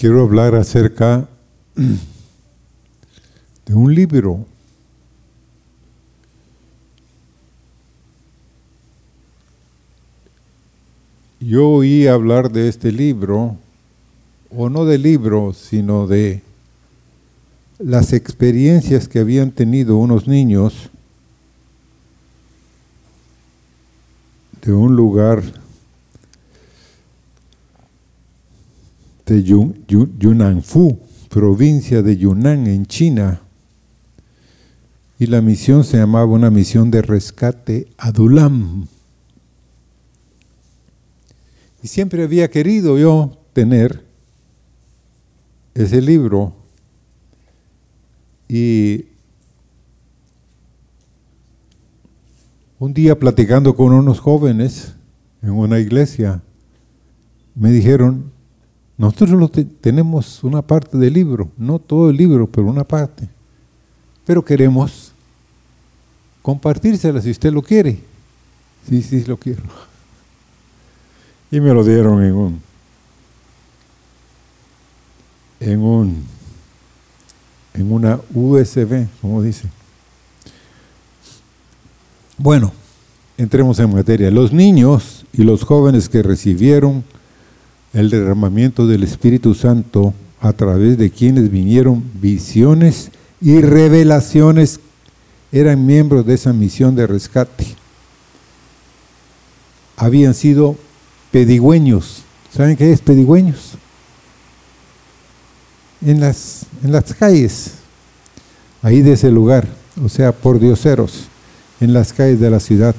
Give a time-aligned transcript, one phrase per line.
[0.00, 1.28] quiero hablar acerca
[3.66, 4.46] de un libro.
[11.38, 13.58] Yo oí hablar de este libro,
[14.48, 16.40] o no del libro, sino de
[17.78, 20.88] las experiencias que habían tenido unos niños
[24.62, 25.59] de un lugar
[29.30, 29.44] de
[30.18, 30.98] Yunanfu,
[31.28, 33.40] provincia de Yunnan en China.
[35.18, 38.88] Y la misión se llamaba una misión de rescate Adulam.
[41.82, 44.04] Y siempre había querido yo tener
[45.74, 46.52] ese libro.
[48.48, 49.04] Y
[52.80, 54.94] un día platicando con unos jóvenes
[55.40, 56.42] en una iglesia,
[57.54, 58.32] me dijeron,
[59.00, 59.50] nosotros
[59.80, 63.26] tenemos una parte del libro, no todo el libro, pero una parte.
[64.26, 65.12] Pero queremos
[66.42, 67.98] compartírsela si usted lo quiere.
[68.86, 69.62] Sí, sí, lo quiero.
[71.50, 72.60] Y me lo dieron en un
[75.60, 76.22] en un
[77.72, 79.66] en una USB, como dice.
[82.36, 82.70] Bueno,
[83.38, 84.30] entremos en materia.
[84.30, 87.02] Los niños y los jóvenes que recibieron
[87.92, 93.10] el derramamiento del Espíritu Santo a través de quienes vinieron visiones
[93.40, 94.80] y revelaciones,
[95.52, 97.66] eran miembros de esa misión de rescate.
[99.96, 100.76] Habían sido
[101.30, 102.22] pedigüeños.
[102.54, 103.72] ¿Saben qué es pedigüeños?
[106.00, 107.72] En las, en las calles,
[108.82, 109.68] ahí de ese lugar,
[110.02, 111.24] o sea, por dioseros,
[111.80, 112.94] en las calles de la ciudad.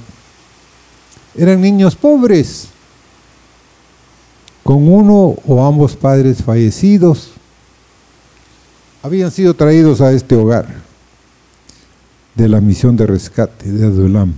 [1.36, 2.68] Eran niños pobres,
[4.64, 7.32] con uno o ambos padres fallecidos,
[9.04, 10.68] habían sido traídos a este hogar
[12.36, 14.34] de la misión de rescate de Adulam.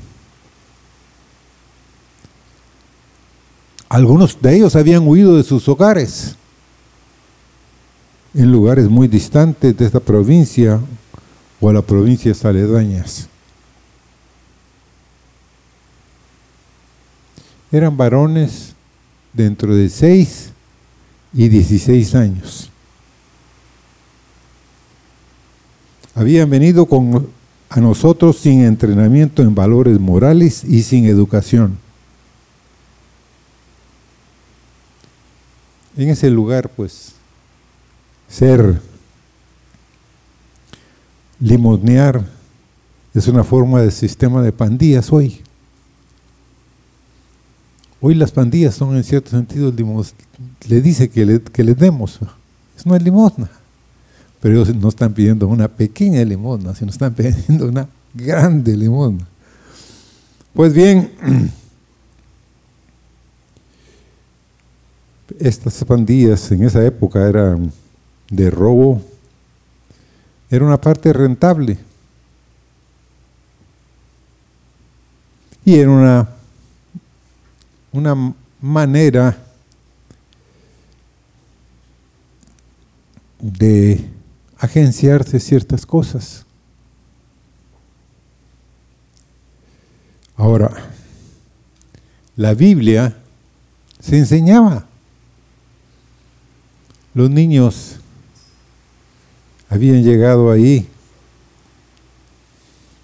[3.90, 6.36] Algunos de ellos habían huido de sus hogares
[8.34, 10.80] en lugares muy distantes de esta provincia
[11.62, 13.28] o a las provincias aledañas.
[17.72, 18.73] Eran varones
[19.34, 20.52] dentro de 6
[21.34, 22.70] y 16 años.
[26.16, 27.28] Habían venido con,
[27.70, 31.78] a nosotros sin entrenamiento en valores morales y sin educación.
[35.98, 37.14] En ese lugar, pues,
[38.28, 38.80] ser
[41.40, 42.26] limosnear
[43.14, 45.42] es una forma de sistema de pandillas hoy.
[48.06, 49.74] Hoy las pandillas son en cierto sentido,
[50.68, 52.20] le dice que le, que les demos.
[52.78, 53.50] Es una limosna.
[54.42, 59.26] Pero ellos no están pidiendo una pequeña limosna, sino están pidiendo una grande limosna.
[60.54, 61.14] Pues bien,
[65.40, 67.72] estas pandillas en esa época eran
[68.30, 69.02] de robo,
[70.50, 71.78] era una parte rentable.
[75.64, 76.33] Y era una
[77.94, 79.38] una manera
[83.40, 84.10] de
[84.58, 86.46] agenciarse ciertas cosas.
[90.36, 90.72] Ahora,
[92.36, 93.16] la Biblia
[94.00, 94.88] se enseñaba.
[97.14, 97.98] Los niños
[99.70, 100.88] habían llegado ahí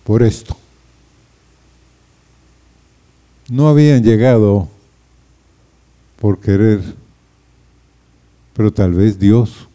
[0.04, 0.58] por esto.
[3.50, 4.70] No habían llegado
[6.20, 6.82] por querer,
[8.54, 9.70] pero tal vez Dios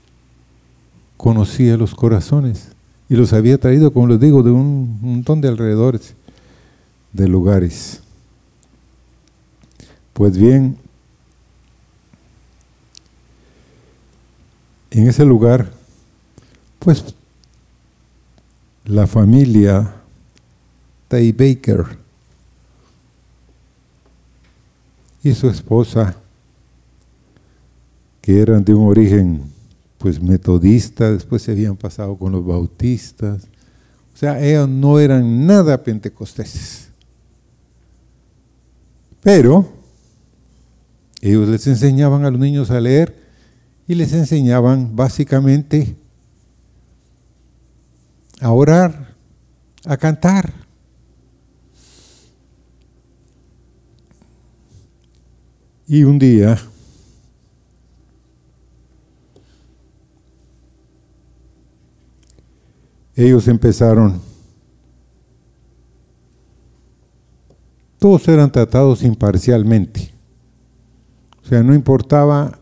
[1.17, 2.69] conocía los corazones
[3.09, 6.15] y los había traído, como les digo, de un montón de alrededores,
[7.13, 8.03] de lugares.
[10.13, 10.77] Pues bien,
[14.91, 15.71] en ese lugar,
[16.79, 17.15] pues
[18.85, 19.95] la familia
[21.09, 21.99] Tay Baker
[25.23, 26.17] y su esposa
[28.25, 29.43] que eran de un origen
[29.99, 33.43] pues metodista, después se habían pasado con los bautistas.
[34.15, 36.89] O sea, ellos no eran nada pentecosteses.
[39.21, 39.69] Pero
[41.21, 43.15] ellos les enseñaban a los niños a leer
[43.87, 45.95] y les enseñaban básicamente
[48.41, 49.15] a orar,
[49.85, 50.51] a cantar.
[55.87, 56.59] Y un día
[63.17, 64.21] ellos empezaron,
[67.99, 70.13] todos eran tratados imparcialmente.
[71.43, 72.59] O sea, no importaba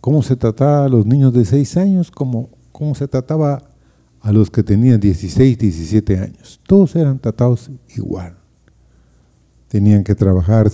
[0.00, 3.62] cómo se trataba a los niños de 6 años, como cómo se trataba
[4.20, 6.60] a los que tenían 16, 17 años.
[6.66, 8.36] Todos eran tratados igual.
[9.68, 10.70] Tenían que trabajar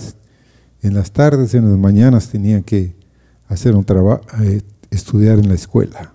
[0.81, 2.95] en las tardes, en las mañanas tenían que
[3.47, 6.13] hacer un trabajo, eh, estudiar en la escuela.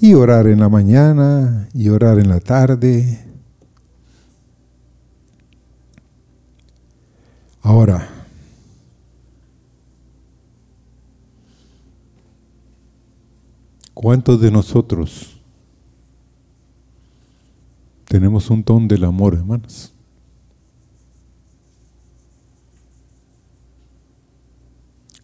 [0.00, 3.22] Y orar en la mañana y orar en la tarde.
[7.62, 8.08] Ahora,
[13.92, 15.38] ¿cuántos de nosotros
[18.06, 19.92] tenemos un don del amor, hermanos?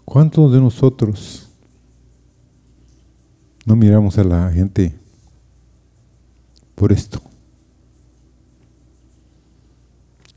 [0.05, 1.46] ¿Cuántos de nosotros
[3.67, 4.95] no miramos a la gente
[6.77, 7.21] por esto?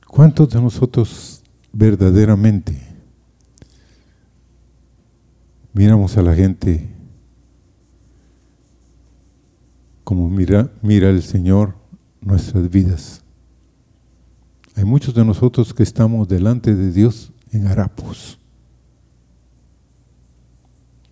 [0.07, 2.81] ¿Cuántos de nosotros verdaderamente
[5.71, 6.89] miramos a la gente
[10.03, 11.75] como mira, mira el Señor
[12.21, 13.23] nuestras vidas?
[14.75, 18.38] Hay muchos de nosotros que estamos delante de Dios en harapos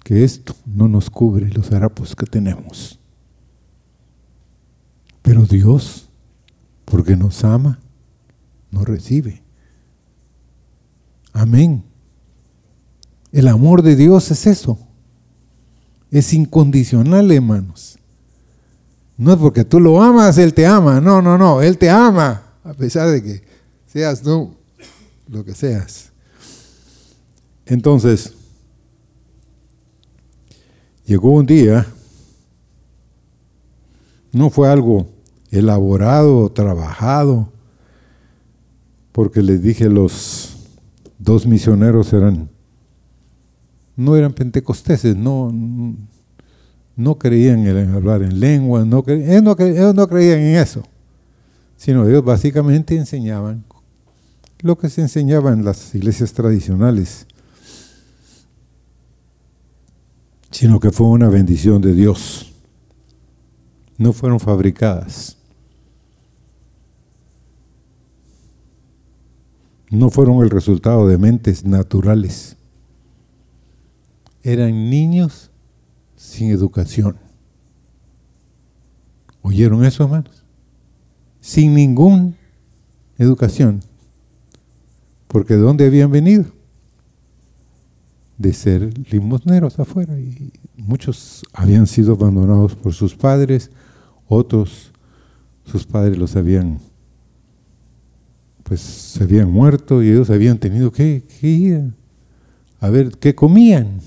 [0.08, 2.98] que esto no nos cubre los harapos que tenemos.
[5.22, 6.08] Pero Dios,
[6.86, 7.82] porque nos ama,
[8.72, 9.44] nos recibe.
[11.34, 11.84] Amén.
[13.34, 14.80] El amor de Dios es eso.
[16.10, 18.00] Es incondicional, hermanos.
[19.18, 21.02] No es porque tú lo amas, Él te ama.
[21.02, 21.62] No, no, no.
[21.62, 22.44] Él te ama.
[22.64, 23.44] A pesar de que
[23.86, 24.56] seas tú
[25.28, 26.14] lo que seas.
[27.66, 28.38] Entonces,
[31.08, 31.88] Llegó un día,
[34.34, 35.08] no fue algo
[35.52, 37.50] elaborado, trabajado,
[39.14, 40.68] porque les dije los
[41.18, 42.50] dos misioneros eran,
[43.96, 45.50] no eran pentecosteses, no,
[46.98, 50.84] no creían en hablar en lengua, no, ellos no, ellos no creían en eso,
[51.78, 53.64] sino ellos básicamente enseñaban
[54.60, 57.28] lo que se enseñaba en las iglesias tradicionales
[60.52, 62.54] sino que fue una bendición de Dios.
[63.98, 65.38] No fueron fabricadas.
[69.90, 72.58] No fueron el resultado de mentes naturales.
[74.44, 75.50] Eran niños
[76.16, 77.18] sin educación.
[79.42, 80.44] ¿Oyeron eso, hermanos?
[81.40, 82.34] Sin ninguna
[83.18, 83.82] educación.
[85.28, 86.57] Porque ¿de dónde habían venido?
[88.38, 90.18] De ser limosneros afuera.
[90.20, 93.72] Y muchos habían sido abandonados por sus padres,
[94.28, 94.92] otros
[95.66, 96.80] sus padres los habían
[98.64, 101.94] pues se habían muerto y ellos habían tenido que, que ir
[102.82, 104.02] a ver qué comían.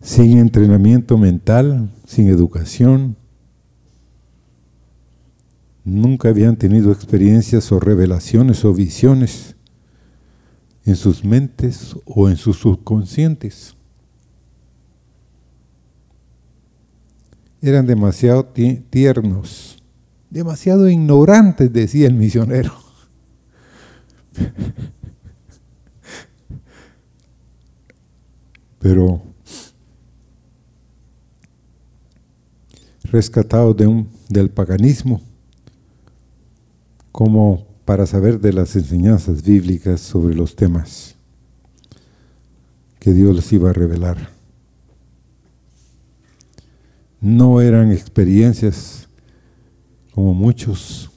[0.00, 3.16] Sin entrenamiento mental, sin educación,
[5.84, 9.56] nunca habían tenido experiencias o revelaciones o visiones
[10.84, 13.76] en sus mentes o en sus subconscientes.
[17.60, 18.44] Eran demasiado
[18.90, 19.82] tiernos,
[20.28, 22.72] demasiado ignorantes, decía el misionero.
[28.80, 29.22] Pero
[33.04, 35.20] rescatados de del paganismo,
[37.12, 41.16] como para saber de las enseñanzas bíblicas sobre los temas
[43.00, 44.30] que Dios les iba a revelar.
[47.20, 49.08] No eran experiencias
[50.12, 51.10] como muchos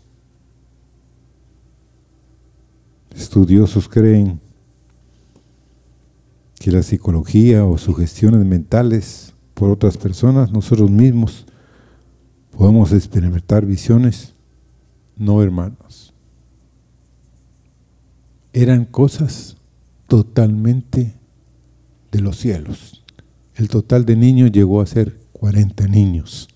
[3.16, 4.40] estudiosos creen
[6.60, 11.46] que la psicología o sugestiones mentales por otras personas, nosotros mismos
[12.52, 14.34] podemos experimentar visiones.
[15.16, 16.05] No, hermanos
[18.56, 19.58] eran cosas
[20.08, 21.14] totalmente
[22.10, 23.04] de los cielos.
[23.54, 26.48] El total de niños llegó a ser 40 niños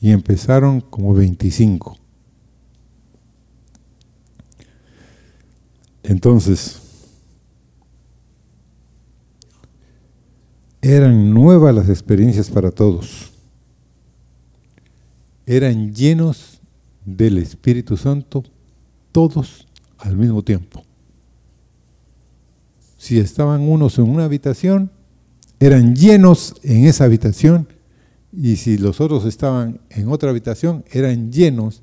[0.00, 1.98] y empezaron como 25.
[6.04, 6.80] Entonces,
[10.80, 13.30] eran nuevas las experiencias para todos.
[15.44, 16.62] Eran llenos
[17.04, 18.42] del Espíritu Santo
[19.12, 19.67] todos
[19.98, 20.84] al mismo tiempo.
[22.96, 24.90] Si estaban unos en una habitación,
[25.60, 27.68] eran llenos en esa habitación
[28.32, 31.82] y si los otros estaban en otra habitación, eran llenos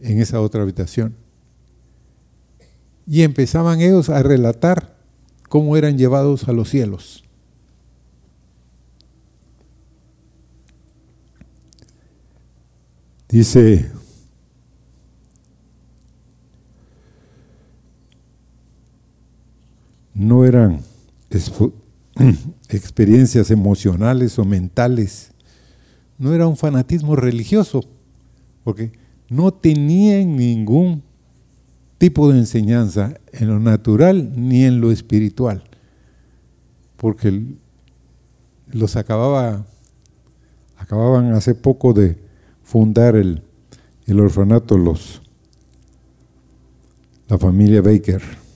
[0.00, 1.14] en esa otra habitación.
[3.06, 4.96] Y empezaban ellos a relatar
[5.48, 7.24] cómo eran llevados a los cielos.
[13.28, 13.90] Dice,
[20.18, 20.80] no eran
[22.68, 25.30] experiencias emocionales o mentales,
[26.18, 27.84] no era un fanatismo religioso,
[28.64, 28.92] porque
[29.30, 31.02] no tenían ningún
[31.96, 35.62] tipo de enseñanza en lo natural ni en lo espiritual,
[36.96, 37.42] porque
[38.72, 39.64] los acababa,
[40.76, 42.18] acababan hace poco de
[42.64, 43.42] fundar el,
[44.06, 45.22] el orfanato los
[47.28, 48.47] la familia Baker.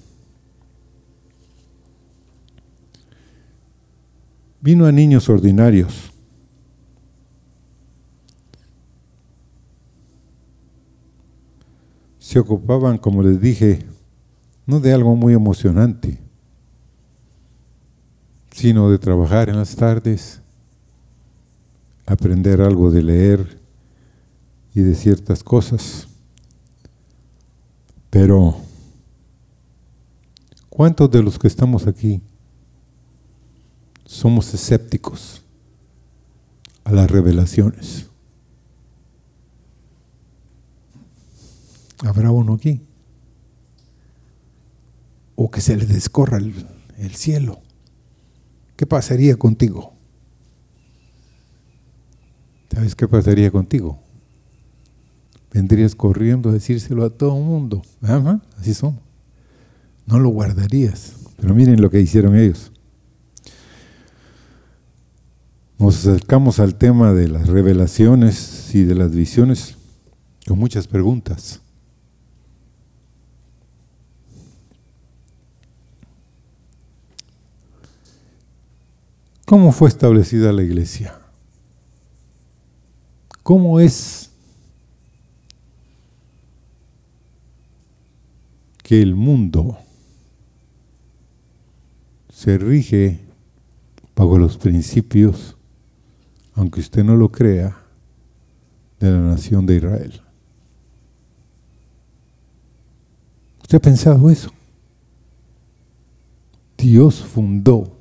[4.63, 6.11] Vino a niños ordinarios.
[12.19, 13.85] Se ocupaban, como les dije,
[14.65, 16.19] no de algo muy emocionante,
[18.53, 20.41] sino de trabajar en las tardes,
[22.07, 23.63] aprender algo de leer,
[24.75, 26.09] y de ciertas cosas.
[28.11, 28.57] Pero,
[30.69, 32.21] ¿cuántos de los que estamos aquí
[34.13, 35.43] somos escépticos
[36.85, 38.07] a las revelaciones?
[42.05, 42.81] ¿Habrá uno aquí?
[45.35, 46.67] ¿O que se le descorra el,
[46.99, 47.61] el cielo?
[48.77, 49.95] ¿Qué pasaría contigo?
[52.73, 54.03] ¿Sabes qué pasaría contigo?
[55.53, 57.83] vendrías corriendo a decírselo a todo el mundo.
[58.59, 59.01] así somos.
[60.07, 61.15] No lo guardarías.
[61.37, 62.72] Pero miren lo que hicieron ellos.
[65.83, 69.77] Nos acercamos al tema de las revelaciones y de las visiones
[70.47, 71.61] con muchas preguntas.
[79.45, 81.19] ¿Cómo fue establecida la iglesia?
[83.43, 84.31] ¿Cómo es
[88.85, 89.79] que el mundo
[92.33, 93.19] se rige
[94.15, 95.57] bajo los principios,
[96.55, 97.77] aunque usted no lo crea,
[99.03, 100.23] de la nación de Israel.
[103.63, 104.53] ¿Usted ha pensado eso?
[106.79, 107.97] Dios fundó,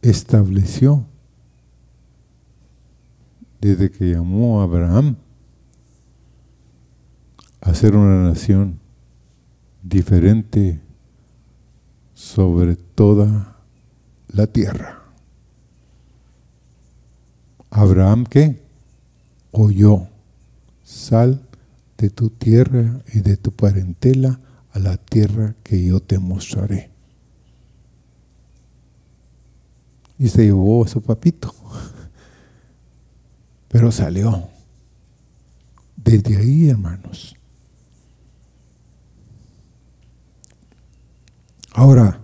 [0.00, 1.04] estableció,
[3.60, 5.16] desde que llamó a Abraham,
[7.60, 8.78] hacer una nación
[9.82, 10.80] diferente
[12.14, 13.56] sobre toda
[14.28, 14.97] la tierra.
[17.70, 18.60] Abraham que
[19.50, 20.06] oyó,
[20.84, 21.42] sal
[21.96, 24.40] de tu tierra y de tu parentela
[24.72, 26.90] a la tierra que yo te mostraré.
[30.18, 31.54] Y se llevó a su papito,
[33.68, 34.48] pero salió.
[35.96, 37.38] Desde ahí, hermanos,
[41.78, 42.18] Ahora,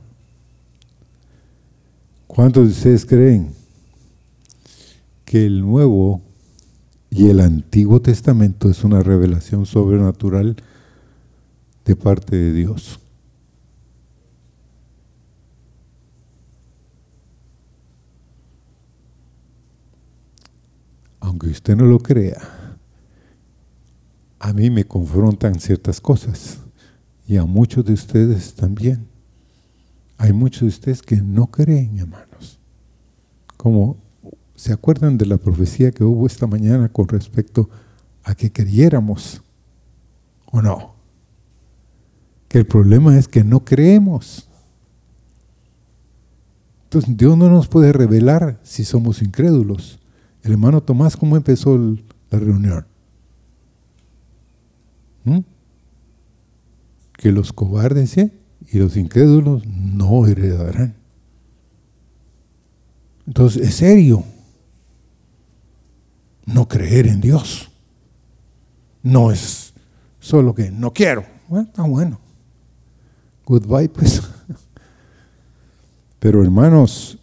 [2.27, 3.55] ¿cuántos de ustedes creen
[5.35, 6.23] que el Nuevo
[7.11, 10.55] y el Antiguo Testamento es una revelación sobrenatural
[11.85, 13.01] de parte de Dios?
[21.19, 22.79] Aunque usted no lo crea,
[24.39, 26.61] a mí me confrontan ciertas cosas
[27.27, 29.09] y a muchos de ustedes también.
[30.17, 32.61] Hay muchos de ustedes que no creen, hermanos.
[33.57, 34.04] Como
[34.55, 37.69] se acuerdan de la profecía que hubo esta mañana con respecto
[38.23, 39.43] a que creyéramos
[40.47, 40.95] o no.
[42.49, 44.49] Que el problema es que no creemos.
[46.85, 49.99] Entonces Dios no nos puede revelar si somos incrédulos.
[50.43, 51.77] El hermano Tomás, ¿cómo empezó
[52.31, 52.87] la reunión?
[55.25, 55.41] ¿Mm?
[57.17, 60.95] Que los cobardes, y los incrédulos no heredarán.
[63.27, 64.25] Entonces es serio
[66.47, 67.71] no creer en Dios.
[69.03, 69.73] No es
[70.21, 71.25] solo que no quiero.
[71.49, 72.19] Bueno, está bueno.
[73.45, 74.23] Goodbye, pues.
[76.19, 77.19] Pero hermanos,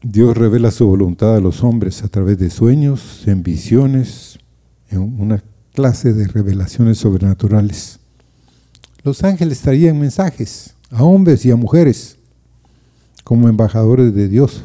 [0.00, 4.38] Dios revela su voluntad a los hombres a través de sueños, en visiones,
[4.90, 5.42] en una
[5.72, 7.98] clase de revelaciones sobrenaturales.
[9.02, 12.16] los ángeles traían mensajes a hombres y a mujeres
[13.24, 14.62] como embajadores de Dios.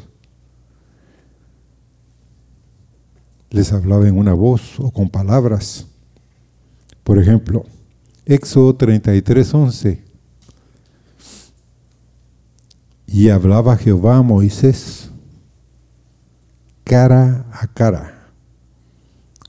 [3.50, 5.88] Les hablaba en una voz o con palabras.
[7.03, 7.65] Por ejemplo,
[8.25, 10.03] Éxodo 33, 11.
[13.08, 15.10] Y hablaba Jehová a Moisés
[16.89, 18.32] cara a cara,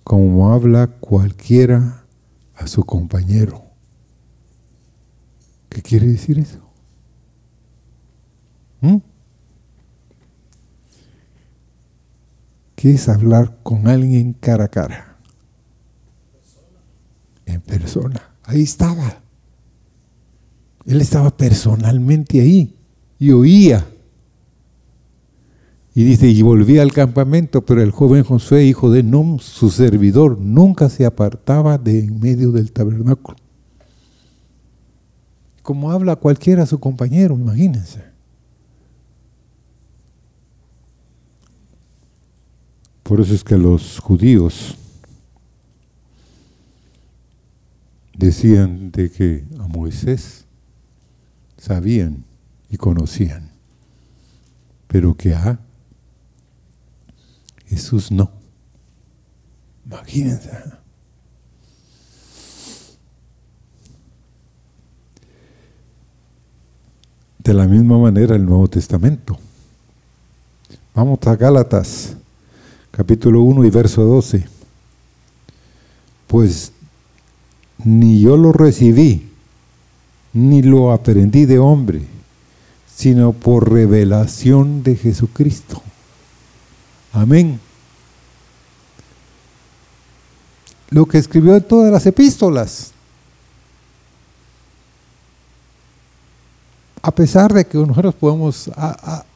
[0.05, 2.05] como habla cualquiera
[2.55, 3.65] a su compañero.
[5.71, 6.59] ¿Qué quiere decir eso?
[8.83, 8.97] ¿Mm?
[12.81, 15.19] ¿Qué es hablar con alguien cara a cara?
[17.45, 18.23] En persona.
[18.43, 19.21] Ahí estaba.
[20.87, 22.75] Él estaba personalmente ahí
[23.19, 23.87] y oía.
[25.95, 30.39] Y dice, y volví al campamento, pero el joven Josué, hijo de Num, su servidor,
[30.39, 33.37] nunca se apartaba de en medio del tabernáculo.
[35.61, 38.10] Como habla cualquiera su compañero, imagínense.
[43.11, 44.77] Por eso es que los judíos
[48.17, 50.45] decían de que a Moisés
[51.59, 52.23] sabían
[52.71, 53.51] y conocían,
[54.87, 55.59] pero que a
[57.67, 58.31] Jesús no.
[59.87, 60.53] Imagínense.
[67.39, 69.37] De la misma manera el Nuevo Testamento.
[70.95, 72.17] Vamos a Gálatas,
[72.91, 74.45] capítulo 1 y verso 12.
[76.27, 76.73] Pues
[77.85, 79.29] ni yo lo recibí,
[80.33, 82.03] ni lo aprendí de hombre,
[82.95, 85.83] sino por revelación de Jesucristo.
[87.13, 87.59] Amén.
[90.91, 92.93] Lo que escribió en todas las epístolas.
[97.03, 98.71] A pesar de que nosotros podemos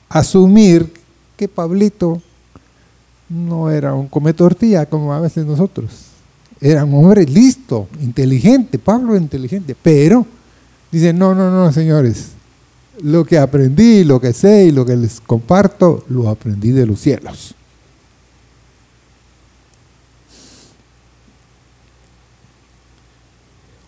[0.09, 0.93] asumir
[1.37, 2.21] que Pablito
[3.29, 5.91] no era un come tortilla como a veces nosotros.
[6.61, 10.27] Era un hombre listo, inteligente, Pablo inteligente, pero
[10.91, 12.29] dice, no, no, no, señores,
[13.03, 17.01] lo que aprendí, lo que sé y lo que les comparto, lo aprendí de los
[17.01, 17.55] cielos.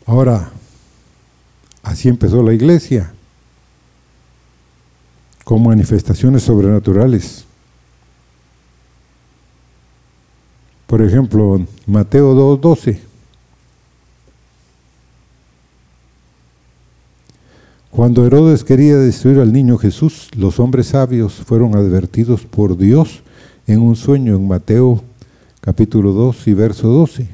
[0.05, 0.51] Ahora,
[1.83, 3.12] así empezó la iglesia,
[5.44, 7.45] con manifestaciones sobrenaturales.
[10.87, 13.01] Por ejemplo, Mateo 2.12.
[17.90, 23.22] Cuando Herodes quería destruir al niño Jesús, los hombres sabios fueron advertidos por Dios
[23.66, 25.03] en un sueño en Mateo
[25.62, 27.29] capítulo 2 y verso 12.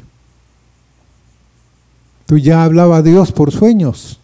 [2.26, 4.20] Tú ya hablaba Dios por sueños.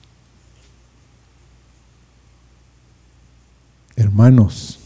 [3.96, 4.77] Hermanos,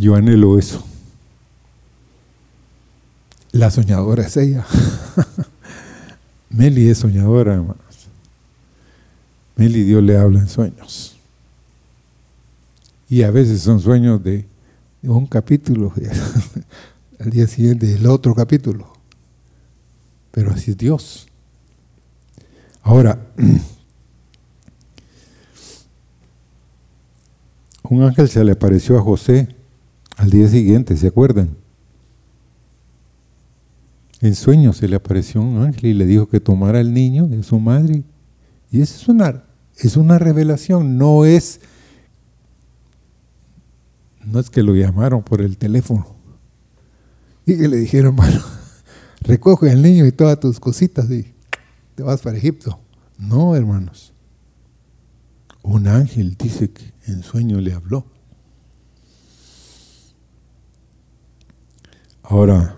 [0.00, 0.82] yo anhelo eso.
[3.52, 4.64] La soñadora es ella.
[6.48, 7.76] Meli es soñadora, hermanos.
[9.56, 11.16] Meli Dios le habla en sueños.
[13.10, 14.46] Y a veces son sueños de,
[15.02, 15.92] un capítulo,
[17.18, 18.90] al día siguiente el otro capítulo.
[20.30, 21.26] Pero así es Dios.
[22.82, 23.26] Ahora,
[27.82, 29.59] un ángel se le apareció a José
[30.20, 31.56] al día siguiente, ¿se acuerdan?
[34.20, 37.42] En sueños se le apareció un ángel y le dijo que tomara el niño de
[37.42, 38.02] su madre.
[38.70, 39.44] Y eso es una,
[39.78, 41.60] es una revelación, no es,
[44.22, 46.06] no es que lo llamaron por el teléfono
[47.46, 48.42] y que le dijeron, bueno,
[49.22, 51.32] recoge al niño y todas tus cositas y
[51.94, 52.78] te vas para Egipto.
[53.16, 54.12] No, hermanos.
[55.62, 58.04] Un ángel dice que en sueño le habló.
[62.30, 62.76] Ahora,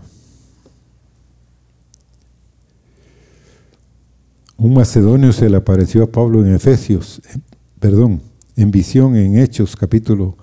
[4.56, 7.38] un macedonio se le apareció a Pablo en Efesios, eh,
[7.78, 8.22] perdón,
[8.56, 10.38] en visión en Hechos capítulo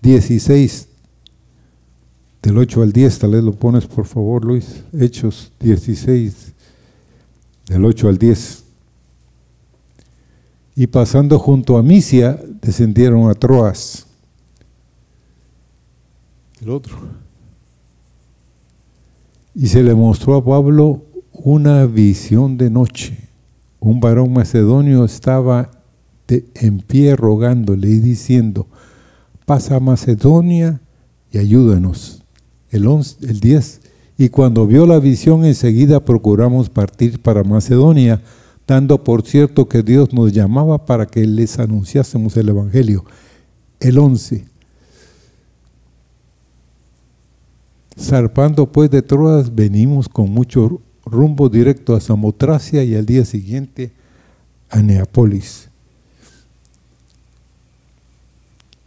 [0.00, 0.88] 16,
[2.40, 4.84] del 8 al 10, tal vez lo pones por favor, Luis.
[4.98, 6.54] Hechos 16,
[7.66, 8.64] del 8 al 10.
[10.76, 14.06] Y pasando junto a Misia, descendieron a Troas.
[16.62, 17.25] El otro.
[19.58, 23.16] Y se le mostró a Pablo una visión de noche.
[23.80, 25.70] Un varón macedonio estaba
[26.28, 28.66] en pie rogándole y diciendo,
[29.46, 30.82] pasa a Macedonia
[31.32, 32.22] y ayúdanos
[32.70, 33.80] el, 11, el 10,
[34.18, 38.20] y cuando vio la visión enseguida procuramos partir para Macedonia,
[38.66, 43.06] dando por cierto que Dios nos llamaba para que les anunciásemos el Evangelio.
[43.80, 44.55] El 11.
[47.98, 53.92] Zarpando pues de Troas, venimos con mucho rumbo directo a Samotracia y al día siguiente
[54.68, 55.68] a Neapolis.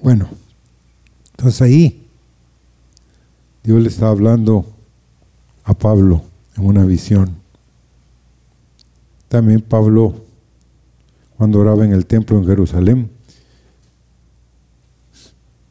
[0.01, 0.29] Bueno,
[1.31, 2.05] entonces ahí
[3.63, 4.65] Dios le está hablando
[5.63, 6.23] a Pablo
[6.55, 7.37] en una visión.
[9.27, 10.15] También Pablo,
[11.37, 13.09] cuando oraba en el templo en Jerusalén,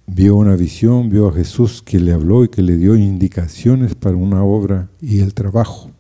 [0.08, 4.16] vio una visión, vio a Jesús que le habló y que le dio indicaciones para
[4.16, 5.90] una obra y el trabajo.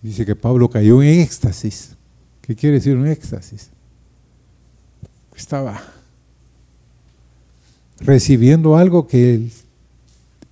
[0.00, 1.96] Dice que Pablo cayó en éxtasis.
[2.40, 3.70] ¿Qué quiere decir un éxtasis?
[5.34, 5.82] Estaba
[8.00, 9.52] recibiendo algo que él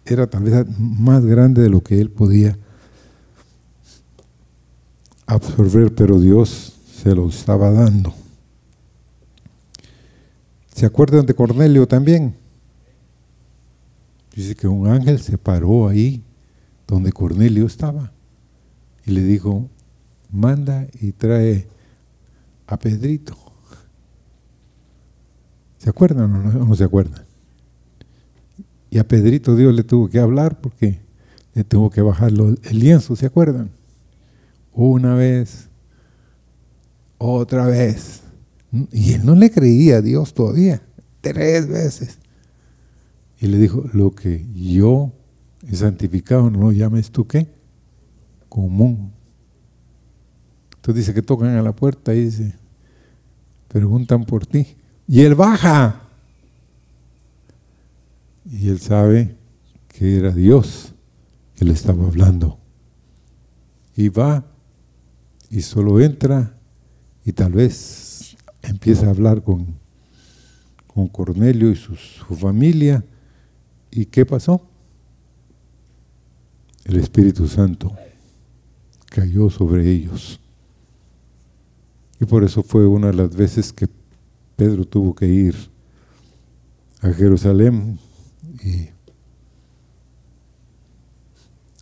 [0.04, 2.58] era tal vez más grande de lo que él podía
[5.26, 6.72] absorber, pero Dios
[7.02, 8.21] se lo estaba dando.
[10.74, 12.34] ¿Se acuerdan de Cornelio también?
[14.34, 16.22] Dice que un ángel se paró ahí
[16.86, 18.12] donde Cornelio estaba
[19.04, 19.68] y le dijo,
[20.30, 21.68] manda y trae
[22.66, 23.36] a Pedrito.
[25.78, 27.24] ¿Se acuerdan o no, se acuerdan?
[28.90, 31.00] Y a Pedrito Dios le tuvo que hablar porque
[31.54, 33.70] le tuvo que bajar el lienzo, ¿se acuerdan?
[34.72, 35.68] Una vez,
[37.18, 38.22] otra vez.
[38.90, 40.82] Y él no le creía a Dios todavía,
[41.20, 42.18] tres veces.
[43.40, 45.12] Y le dijo, lo que yo
[45.66, 47.48] he santificado, no lo llames tú qué?
[48.48, 49.12] Común.
[50.76, 52.54] Entonces dice que tocan a la puerta y dice,
[53.68, 54.76] preguntan por ti.
[55.06, 56.08] Y él baja.
[58.50, 59.36] Y él sabe
[59.88, 60.94] que era Dios
[61.54, 62.58] que le estaba hablando.
[63.94, 64.44] Y va
[65.50, 66.56] y solo entra
[67.24, 67.74] y tal vez
[68.62, 69.66] empieza a hablar con,
[70.86, 71.94] con Cornelio y su
[72.36, 73.04] familia.
[73.90, 74.66] ¿Y qué pasó?
[76.84, 77.94] El Espíritu Santo
[79.06, 80.40] cayó sobre ellos.
[82.20, 83.88] Y por eso fue una de las veces que
[84.56, 85.56] Pedro tuvo que ir
[87.00, 87.98] a Jerusalén
[88.64, 88.88] y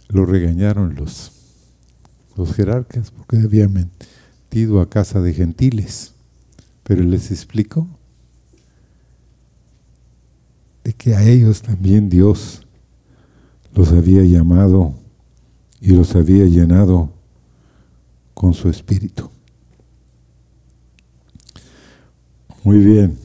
[0.09, 1.33] lo regañaron los,
[2.37, 6.14] los jerarcas porque habían mentido a casa de gentiles.
[6.83, 7.87] Pero les explicó
[10.85, 12.66] de que a ellos también Dios
[13.75, 14.95] los había llamado
[15.81, 17.11] y los había llenado
[18.35, 19.31] con su espíritu.
[22.64, 23.19] Muy bien.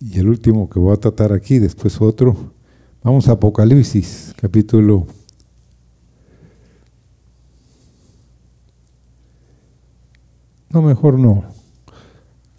[0.00, 2.52] Y el último que voy a tratar aquí, después otro.
[3.02, 5.06] Vamos a Apocalipsis, capítulo
[10.70, 11.44] No, mejor no.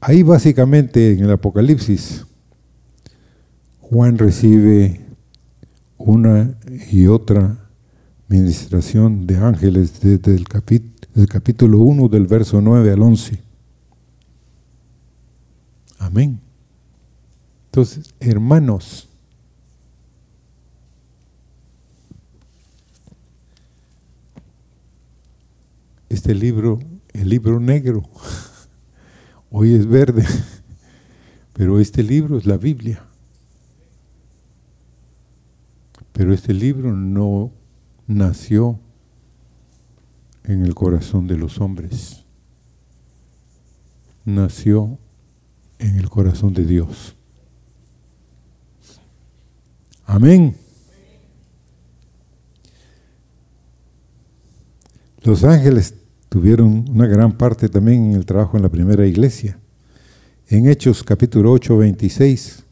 [0.02, 2.26] Ahí básicamente en el Apocalipsis,
[3.82, 5.02] Juan recibe
[5.98, 6.58] una
[6.90, 7.70] y otra
[8.30, 13.42] ministración de ángeles desde el, capítulo, capítulo 1 del verso 9 al 11.
[15.98, 16.40] Amén.
[17.66, 19.10] Entonces, hermanos,
[26.08, 26.80] este libro,
[27.14, 28.04] el libro negro,
[29.52, 30.26] hoy es verde,
[31.54, 33.04] pero este libro es la Biblia.
[36.14, 37.52] Pero este libro no
[38.08, 38.80] nació
[40.44, 42.26] en el corazón de los hombres,
[44.26, 44.98] nació
[45.78, 47.16] en el corazón de Dios.
[50.06, 50.58] Amén.
[55.22, 55.99] Los ángeles
[56.30, 59.60] tuvieron una gran parte también en el trabajo en la primera iglesia.
[60.48, 62.64] En Hechos capítulo 8, 26,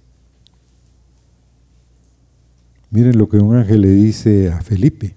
[2.91, 5.15] miren lo que un ángel le dice a Felipe.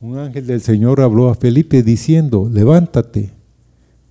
[0.00, 3.32] Un ángel del Señor habló a Felipe diciendo, levántate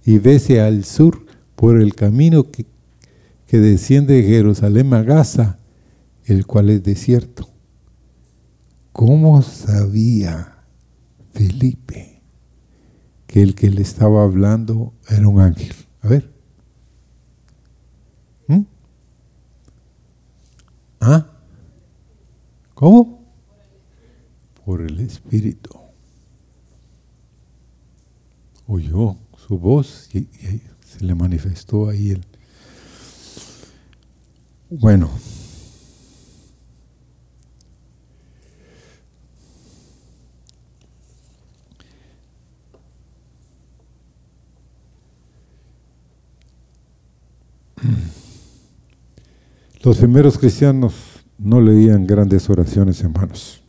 [0.04, 2.66] y vese al sur por el camino que,
[3.48, 5.60] que desciende de Jerusalén a Gaza,
[6.26, 7.48] el cual es desierto.
[8.92, 10.55] ¿Cómo sabía
[11.36, 12.22] Felipe
[13.28, 15.76] que el que le estaba hablando era un ángel?
[16.02, 16.32] A ver.
[18.48, 18.62] ¿Mm?
[21.02, 21.28] ¿Ah?
[22.74, 23.22] ¿Cómo?
[24.66, 25.78] Por el Espíritu
[28.68, 30.28] oyó su voz y,
[30.86, 32.26] se le manifestó ahí el...
[34.70, 35.10] Bueno,
[49.86, 50.96] Los primeros cristianos
[51.38, 53.62] no leían grandes oraciones, hermanos.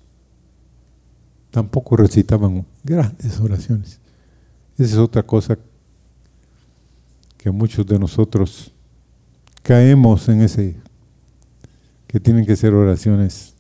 [1.51, 4.01] Tampoco recitaban grandes oraciones.
[4.79, 5.59] Esa es otra cosa
[7.37, 8.73] que muchos de nosotros
[9.63, 10.77] caemos en ese,
[12.07, 13.53] que tienen que ser oraciones.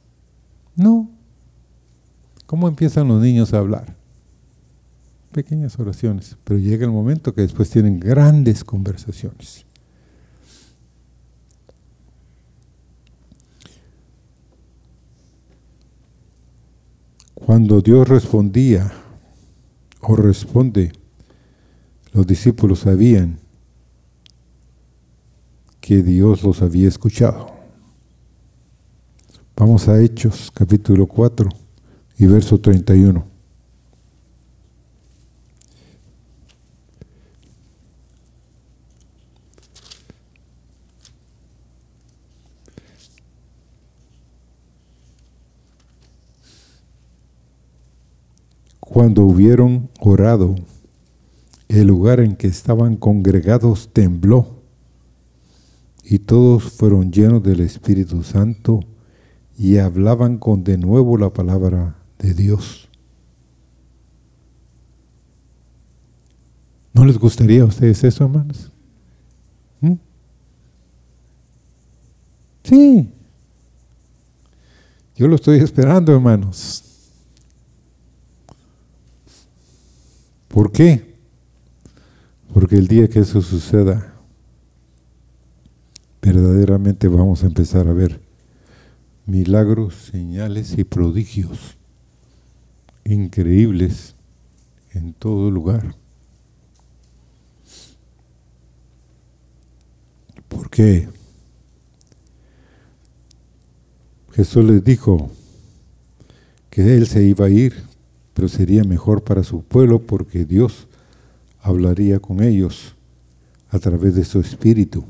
[0.75, 1.11] No.
[2.47, 3.95] ¿Cómo empiezan los niños a hablar?
[5.31, 9.66] Pequeñas oraciones, pero llega el momento que después tienen grandes conversaciones.
[17.47, 18.91] Cuando Dios respondía
[20.01, 20.91] o responde,
[22.13, 23.39] los discípulos sabían
[25.81, 27.53] que Dios los había escuchado.
[29.57, 31.49] Vamos a Hechos capítulo 4
[32.19, 33.36] y verso 31.
[48.97, 50.55] Cuando hubieron orado,
[51.69, 54.63] el lugar en que estaban congregados tembló
[56.03, 58.81] y todos fueron llenos del Espíritu Santo
[59.55, 62.89] y hablaban con de nuevo la palabra de Dios.
[66.95, 68.73] ¿No les gustaría a ustedes eso, hermanos?
[69.83, 69.93] ¿Mm?
[72.65, 73.13] Sí.
[75.17, 76.86] Yo lo estoy esperando, hermanos.
[80.57, 81.15] ¿Por qué?
[82.55, 84.15] Porque el día que eso suceda,
[86.23, 88.23] verdaderamente vamos a empezar a ver
[89.27, 91.77] milagros, señales y prodigios
[93.05, 94.15] increíbles
[94.95, 95.95] en todo lugar.
[100.49, 101.07] ¿Por qué?
[104.33, 105.31] Jesús les dijo
[106.71, 107.75] que Él se iba a ir,
[108.37, 110.89] pero sería mejor para su pueblo porque Dios
[111.63, 112.95] hablaría con ellos
[113.71, 115.07] a través de su espíritu.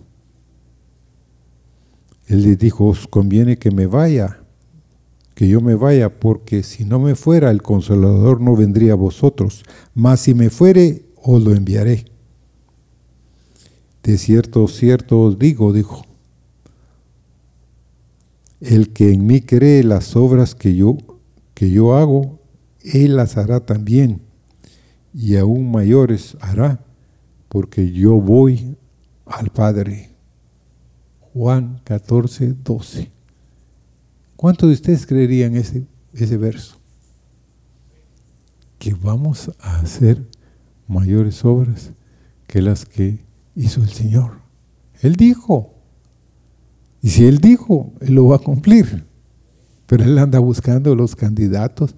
[2.28, 4.38] Él les dijo, os conviene que me vaya,
[5.34, 9.64] que yo me vaya, porque si no me fuera, el consolador no vendría a vosotros,
[9.92, 12.04] mas si me fuere, os lo enviaré.
[14.04, 16.06] De cierto, cierto os digo, dijo,
[18.60, 20.96] el que en mí cree las obras que yo,
[21.54, 22.45] que yo hago,
[22.92, 24.22] él las hará también,
[25.12, 26.80] y aún mayores hará,
[27.48, 28.76] porque yo voy
[29.24, 30.10] al Padre.
[31.32, 33.10] Juan 14, 12.
[34.36, 36.76] ¿Cuántos de ustedes creerían ese, ese verso?
[38.78, 40.22] Que vamos a hacer
[40.86, 41.92] mayores obras
[42.46, 43.18] que las que
[43.54, 44.38] hizo el Señor.
[45.00, 45.74] Él dijo.
[47.02, 49.04] Y si Él dijo, Él lo va a cumplir.
[49.86, 51.94] Pero Él anda buscando los candidatos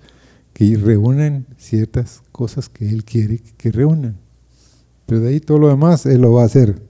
[0.59, 4.19] que reúnen ciertas cosas que Él quiere que reúnan.
[5.07, 6.83] Pero de ahí todo lo demás Él lo va a hacer.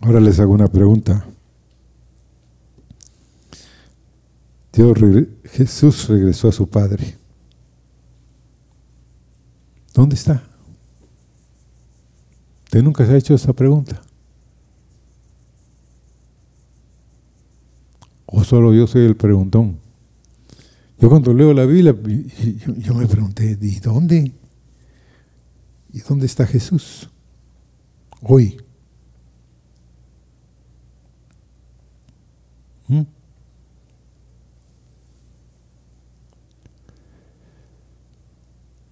[0.00, 1.24] Ahora les hago una pregunta.
[4.72, 4.98] Dios,
[5.44, 7.16] Jesús regresó a su Padre.
[9.94, 10.42] ¿Dónde está?
[12.64, 14.02] ¿Usted nunca se ha hecho esa pregunta?
[18.26, 19.83] ¿O solo yo soy el preguntón?
[20.98, 21.94] Yo cuando leo la Biblia,
[22.78, 24.32] yo, me pregunté, ¿y dónde?
[25.92, 27.10] ¿Y dónde está Jesús?
[28.22, 28.56] Hoy.
[32.88, 33.02] ¿Mm?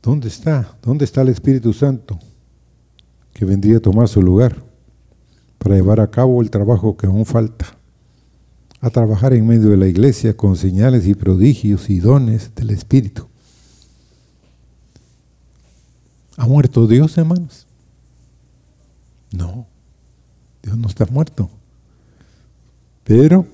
[0.03, 0.77] ¿Dónde está?
[0.83, 2.19] ¿Dónde está el Espíritu Santo
[3.33, 4.61] que vendría a tomar su lugar
[5.59, 7.82] para llevar a cabo el trabajo que aún falta?
[8.83, 13.27] A trabajar en medio de la iglesia con señales y prodigios y dones del Espíritu.
[16.37, 17.67] ¿Ha muerto Dios, hermanos?
[19.31, 19.67] No,
[20.63, 21.49] Dios no está muerto.
[23.05, 23.47] Pero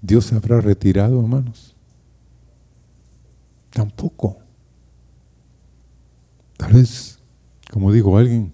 [0.00, 1.74] Dios se habrá retirado, hermanos.
[3.70, 4.38] Tampoco.
[6.56, 7.18] Tal vez,
[7.70, 8.52] como dijo alguien,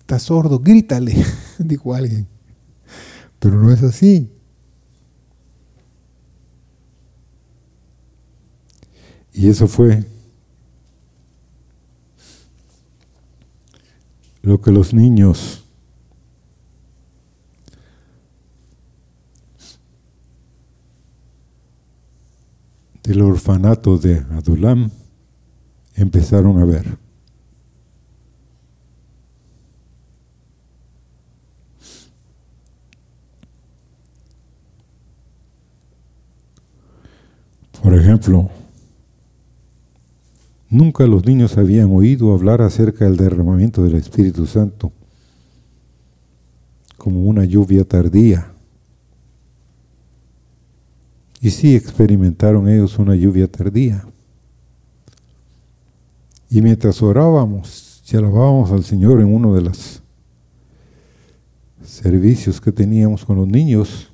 [0.00, 1.14] está sordo, grítale,
[1.58, 2.31] dijo alguien.
[3.42, 4.30] Pero no es así.
[9.32, 10.04] Y eso fue
[14.42, 15.64] lo que los niños
[23.02, 24.92] del orfanato de Adulam
[25.96, 27.01] empezaron a ver.
[37.82, 38.48] Por ejemplo,
[40.70, 44.92] nunca los niños habían oído hablar acerca del derramamiento del Espíritu Santo
[46.96, 48.52] como una lluvia tardía.
[51.40, 54.06] Y sí experimentaron ellos una lluvia tardía.
[56.48, 60.02] Y mientras orábamos y alabábamos al Señor en uno de los
[61.82, 64.12] servicios que teníamos con los niños,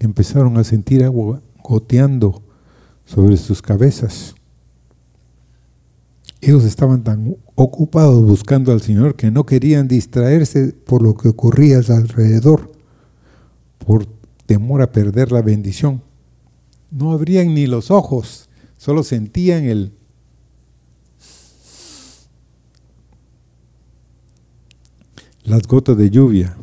[0.00, 2.42] empezaron a sentir agua goteando
[3.12, 4.36] sobre sus cabezas.
[6.40, 11.78] Ellos estaban tan ocupados buscando al Señor que no querían distraerse por lo que ocurría
[11.78, 12.72] alrededor,
[13.84, 14.06] por
[14.46, 16.02] temor a perder la bendición.
[16.90, 19.92] No abrían ni los ojos, solo sentían el
[25.42, 26.56] las gotas de lluvia,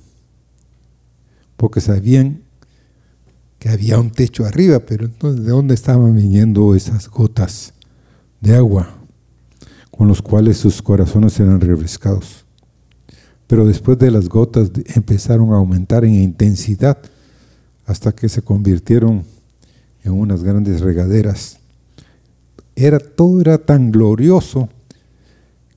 [1.57, 2.46] porque sabían
[3.59, 7.73] que había un techo arriba, pero entonces ¿de dónde estaban viniendo esas gotas
[8.41, 8.89] de agua
[9.89, 12.45] con los cuales sus corazones eran refrescados?
[13.47, 16.97] Pero después de las gotas empezaron a aumentar en intensidad
[17.85, 19.23] hasta que se convirtieron
[20.03, 21.59] en unas grandes regaderas.
[22.75, 24.69] Era, todo era tan glorioso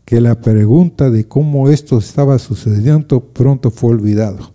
[0.04, 4.52] que la pregunta de cómo esto estaba sucediendo pronto fue olvidado.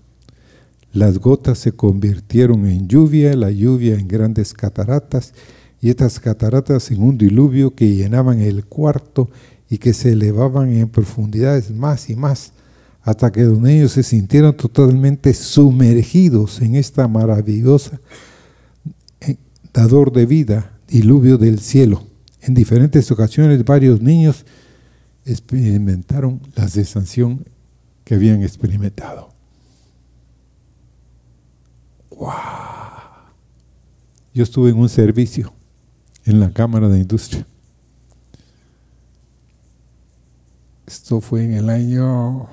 [0.96, 5.34] Las gotas se convirtieron en lluvia, la lluvia en grandes cataratas
[5.82, 9.30] y estas cataratas en un diluvio que llenaban el cuarto
[9.70, 12.54] y que se elevaban en profundidades más y más
[13.02, 18.00] hasta que los ellos se sintieron totalmente sumergidos en esta maravillosa
[19.20, 19.36] eh,
[19.74, 22.06] dador de vida, diluvio del cielo.
[22.40, 24.46] En diferentes ocasiones varios niños
[25.26, 27.44] experimentaron la sensación
[28.06, 29.35] que habían experimentado.
[32.16, 32.32] ¡Wow!
[34.34, 35.54] Yo estuve en un servicio
[36.26, 37.46] en la Cámara de Industria.
[40.88, 42.48] Esto fue en el año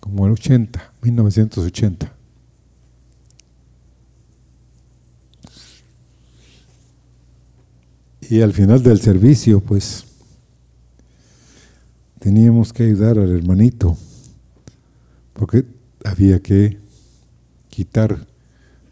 [0.00, 2.12] como el 80, 1980.
[8.30, 10.04] Y al final del servicio, pues,
[12.18, 13.96] teníamos que ayudar al hermanito,
[15.32, 15.64] porque
[16.04, 16.87] había que
[17.78, 18.26] quitar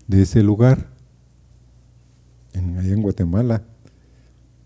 [0.06, 0.86] de ese lugar,
[2.52, 3.64] en, allá en Guatemala,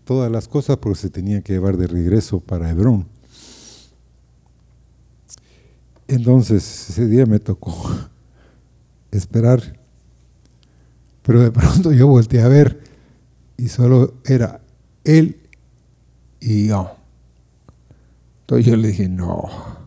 [0.05, 3.07] todas las cosas porque se tenían que llevar de regreso para Hebrón.
[6.07, 7.73] Entonces, ese día me tocó
[9.11, 9.79] esperar,
[11.23, 12.79] pero de pronto yo volteé a ver
[13.57, 14.61] y solo era
[15.03, 15.39] él
[16.39, 16.91] y yo.
[18.41, 19.80] Entonces yo le dije, no,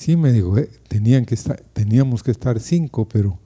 [0.00, 3.38] Sí, me dijo, eh, tenían que estar, teníamos que estar cinco, pero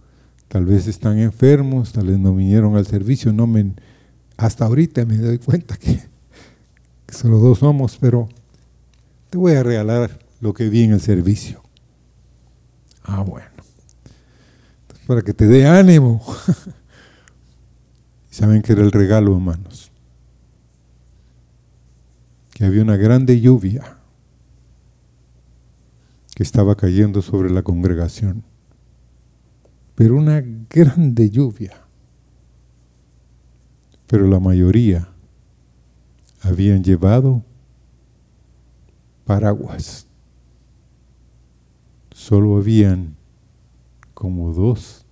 [0.46, 3.72] tal vez están enfermos, tal vez no vinieron al servicio, no me,
[4.36, 5.98] hasta ahorita me doy cuenta que,
[7.08, 8.28] solo dos somos, pero
[9.30, 11.60] te voy a regalar lo que vi en el servicio.
[13.02, 13.48] Ah, bueno.
[15.08, 16.24] para que te dé ánimo.
[18.30, 19.90] ¿Saben que era el regalo, hermanos?
[22.52, 24.03] Que había una grande lluvia
[26.34, 28.42] que estaba cayendo sobre la congregación.
[29.94, 31.72] Pero una grande lluvia.
[34.08, 35.08] Pero la mayoría
[36.42, 37.42] habían llevado
[39.24, 40.06] paraguas.
[42.12, 43.16] Solo habían
[44.12, 45.04] como dos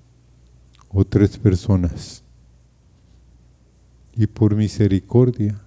[0.89, 2.23] o tres personas.
[4.15, 5.59] Y por misericordia,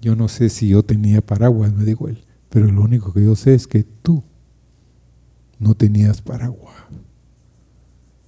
[0.00, 2.25] yo no sé si yo tenía paraguas, me dijo él.
[2.48, 4.22] Pero lo único que yo sé es que tú
[5.58, 6.74] no tenías paraguas.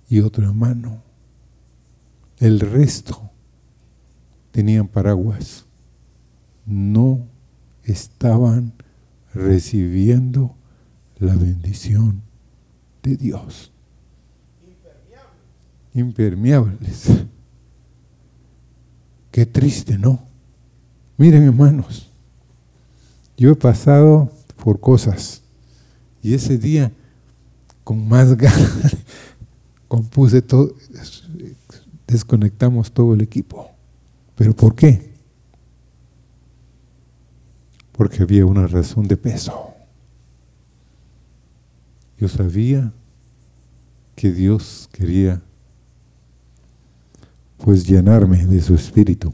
[0.09, 1.03] Y otro hermano.
[2.39, 3.31] El resto
[4.51, 5.67] tenían paraguas.
[6.65, 7.27] No
[7.85, 8.73] estaban
[9.35, 10.55] recibiendo
[11.19, 12.23] la bendición
[13.03, 13.73] de Dios.
[15.95, 17.25] Impermeables.
[19.31, 20.23] Qué triste, ¿no?
[21.17, 22.08] Miren, hermanos.
[23.39, 24.33] Yo he pasado
[24.63, 25.43] por cosas
[26.21, 26.93] y ese día
[27.85, 28.97] con más ganas
[29.87, 30.75] compuse todo,
[32.07, 33.71] desconectamos todo el equipo.
[34.35, 35.15] ¿Pero por qué?
[37.93, 39.73] Porque había una razón de peso.
[42.19, 42.93] Yo sabía
[44.17, 45.41] que Dios quería
[47.57, 49.33] pues llenarme de su espíritu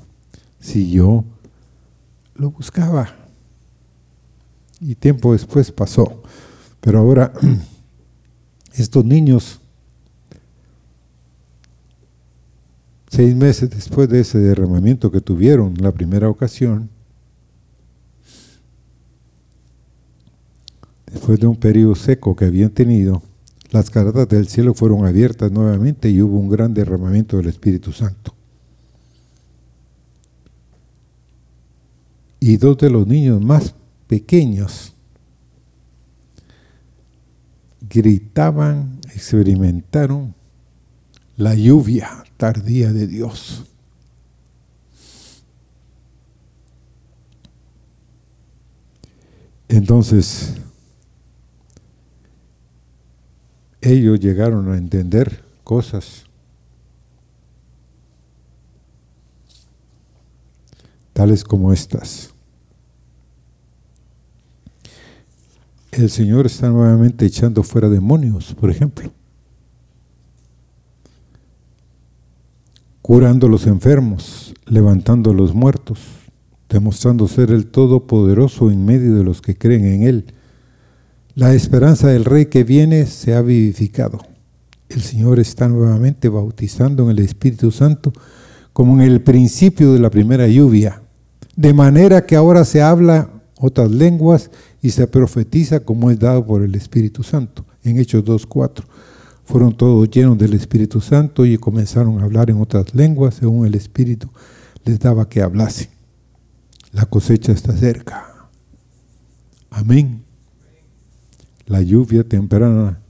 [0.60, 1.24] si yo
[2.34, 3.23] lo buscaba
[4.80, 6.22] y tiempo después pasó.
[6.80, 7.32] Pero ahora
[8.74, 9.60] estos niños
[13.08, 16.90] seis meses después de ese derramamiento que tuvieron la primera ocasión,
[21.06, 23.22] después de un periodo seco que habían tenido,
[23.70, 28.34] las cartas del cielo fueron abiertas nuevamente y hubo un gran derramamiento del Espíritu Santo.
[32.40, 33.74] Y dos de los niños más
[34.14, 34.92] pequeños
[37.80, 40.36] gritaban, experimentaron
[41.36, 43.64] la lluvia tardía de Dios.
[49.66, 50.54] Entonces,
[53.80, 56.22] ellos llegaron a entender cosas
[61.12, 62.33] tales como estas.
[65.96, 69.10] El Señor está nuevamente echando fuera demonios, por ejemplo.
[73.02, 76.00] Curando a los enfermos, levantando a los muertos,
[76.68, 80.34] demostrando ser el Todopoderoso en medio de los que creen en Él
[81.36, 84.20] la esperanza del Rey que viene se ha vivificado.
[84.88, 88.12] El Señor está nuevamente bautizando en el Espíritu Santo
[88.72, 91.02] como en el principio de la primera lluvia.
[91.56, 94.50] De manera que ahora se habla otras lenguas
[94.82, 97.64] y se profetiza como es dado por el Espíritu Santo.
[97.82, 98.84] En Hechos 2.4
[99.44, 103.74] fueron todos llenos del Espíritu Santo y comenzaron a hablar en otras lenguas según el
[103.74, 104.30] Espíritu
[104.84, 105.88] les daba que hablasen.
[106.92, 108.48] La cosecha está cerca.
[109.70, 110.24] Amén.
[111.66, 113.00] La lluvia temprana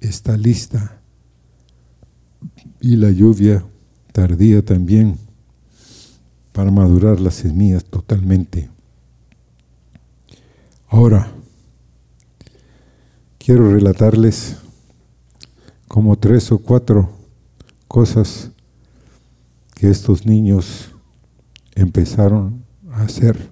[0.00, 1.00] está lista
[2.80, 3.64] y la lluvia
[4.12, 5.16] tardía también
[6.52, 8.68] para madurar las semillas totalmente.
[10.88, 11.32] Ahora,
[13.38, 14.58] quiero relatarles
[15.88, 17.10] como tres o cuatro
[17.88, 18.50] cosas
[19.74, 20.90] que estos niños
[21.74, 23.50] empezaron a hacer.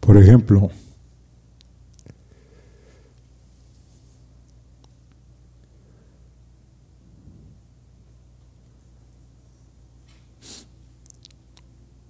[0.00, 0.70] Por ejemplo,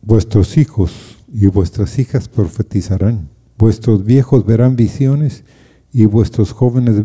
[0.06, 3.28] vuestros hijos y vuestras hijas profetizarán,
[3.58, 5.44] vuestros viejos verán visiones
[5.92, 7.04] y vuestros jóvenes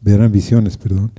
[0.00, 1.12] verán visiones, perdón.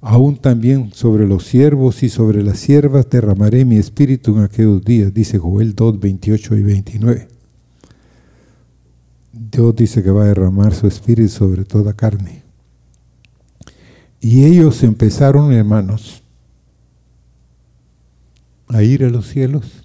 [0.00, 5.12] Aún también sobre los siervos y sobre las siervas derramaré mi espíritu en aquellos días,
[5.12, 7.28] dice Joel 2, 28 y 29.
[9.32, 12.44] Dios dice que va a derramar su espíritu sobre toda carne.
[14.20, 16.22] Y ellos empezaron, hermanos,
[18.68, 19.79] a ir a los cielos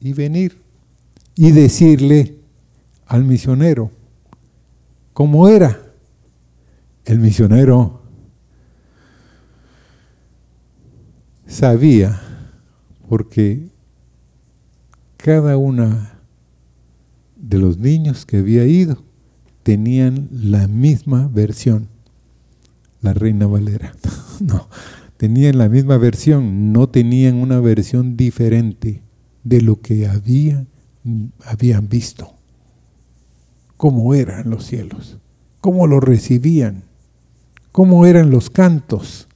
[0.00, 0.58] y venir
[1.34, 2.38] y decirle
[3.06, 3.90] al misionero
[5.12, 5.80] cómo era.
[7.04, 8.02] El misionero
[11.46, 12.20] sabía
[13.08, 13.68] porque
[15.16, 16.20] cada una
[17.36, 19.04] de los niños que había ido
[19.62, 21.88] tenían la misma versión,
[23.00, 23.94] la Reina Valera.
[24.40, 24.68] no,
[25.16, 29.05] tenían la misma versión, no tenían una versión diferente
[29.46, 30.66] de lo que había,
[31.44, 32.32] habían visto.
[33.76, 35.18] Cómo eran los cielos,
[35.60, 36.82] cómo lo recibían,
[37.70, 39.28] cómo eran los cantos,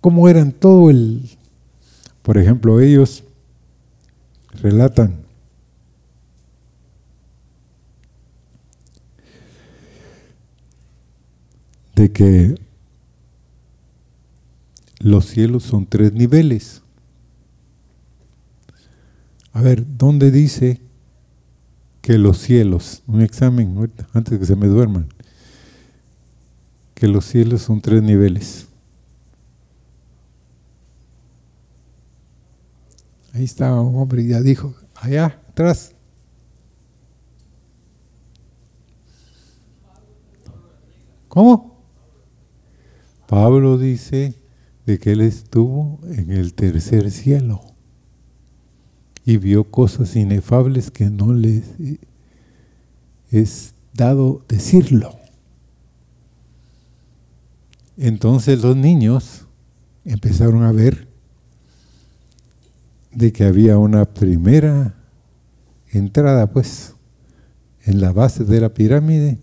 [0.00, 1.30] cómo eran todo el...
[2.22, 3.22] Por ejemplo, ellos
[4.60, 5.20] relatan
[11.94, 12.54] de que
[14.98, 16.82] los cielos son tres niveles.
[19.52, 20.80] A ver, ¿dónde dice
[22.00, 25.08] que los cielos, un examen antes de que se me duerman,
[26.94, 28.68] que los cielos son tres niveles?
[33.32, 35.92] Ahí estaba un hombre y ya dijo, allá atrás.
[41.28, 41.84] ¿Cómo?
[43.28, 44.34] Pablo dice
[44.84, 47.70] de que él estuvo en el tercer cielo
[49.30, 51.62] y vio cosas inefables que no les
[53.30, 55.16] es dado decirlo.
[57.96, 59.46] Entonces los niños
[60.04, 61.06] empezaron a ver
[63.12, 64.96] de que había una primera
[65.92, 66.94] entrada pues
[67.84, 69.38] en la base de la pirámide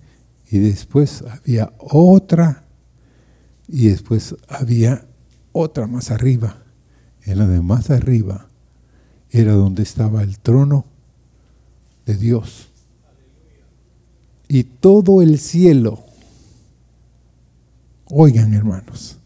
[0.52, 2.66] y después había otra
[3.70, 5.06] y después había
[5.54, 6.58] otra más arriba.
[7.24, 8.47] En la de más arriba
[9.32, 10.86] era donde estaba el trono
[12.05, 12.69] de Dios.
[14.49, 16.05] y todo el cielo,
[18.05, 19.17] oigan hermanos,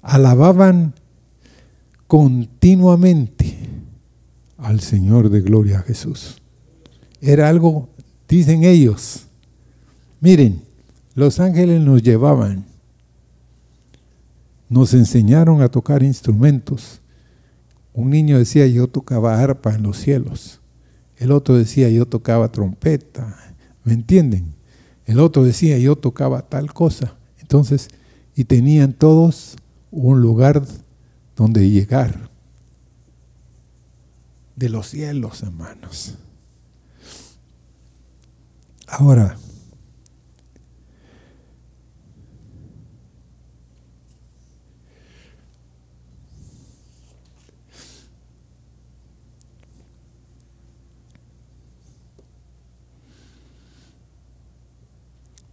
[0.00, 0.94] alababan
[2.06, 3.58] continuamente
[4.56, 6.40] al Señor de gloria Jesús.
[7.20, 7.88] Era algo,
[8.28, 9.26] dicen ellos,
[10.20, 10.62] miren,
[11.14, 12.64] los ángeles nos llevaban,
[14.68, 16.99] nos enseñaron a tocar instrumentos.
[17.92, 20.60] Un niño decía, yo tocaba arpa en los cielos.
[21.16, 23.36] El otro decía, yo tocaba trompeta.
[23.84, 24.54] ¿Me entienden?
[25.06, 27.16] El otro decía, yo tocaba tal cosa.
[27.40, 27.88] Entonces,
[28.36, 29.56] y tenían todos
[29.90, 30.62] un lugar
[31.36, 32.30] donde llegar.
[34.56, 36.14] De los cielos, hermanos.
[38.86, 39.36] Ahora,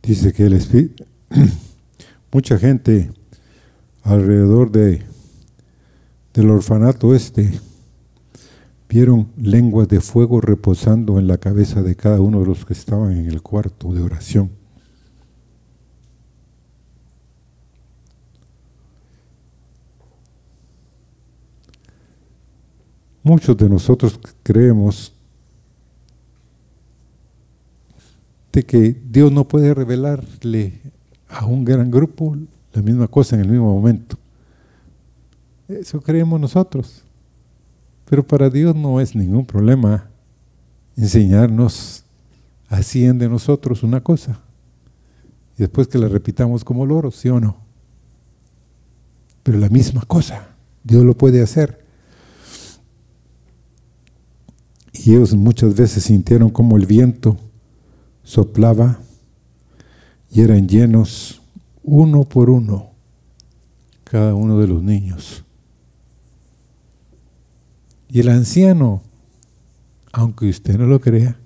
[0.07, 1.03] Dice que el Espíritu,
[2.31, 3.11] mucha gente
[4.03, 5.03] alrededor de,
[6.33, 7.59] del orfanato este
[8.87, 13.17] vieron lenguas de fuego reposando en la cabeza de cada uno de los que estaban
[13.17, 14.49] en el cuarto de oración.
[23.23, 25.16] Muchos de nosotros creemos
[28.63, 30.81] que Dios no puede revelarle
[31.29, 32.35] a un gran grupo
[32.73, 34.17] la misma cosa en el mismo momento.
[35.67, 37.03] Eso creemos nosotros.
[38.09, 40.09] Pero para Dios no es ningún problema
[40.95, 42.03] enseñarnos
[42.69, 44.39] así de nosotros una cosa.
[45.57, 47.57] Y después que la repitamos como loro, ¿sí o no?
[49.43, 50.49] Pero la misma cosa,
[50.83, 51.85] Dios lo puede hacer.
[54.93, 57.37] Y ellos muchas veces sintieron como el viento
[58.27, 58.99] soplaba
[60.29, 61.41] y eran llenos
[61.81, 62.91] uno por uno
[64.03, 65.45] cada uno de los niños.
[68.09, 69.01] Y el anciano,
[70.11, 71.37] aunque usted no lo crea,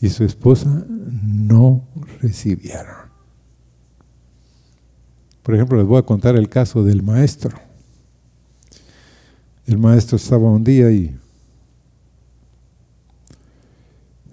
[0.00, 1.84] y su esposa no
[2.20, 2.96] recibieron.
[5.44, 7.56] Por ejemplo, les voy a contar el caso del maestro.
[9.66, 11.16] El maestro estaba un día y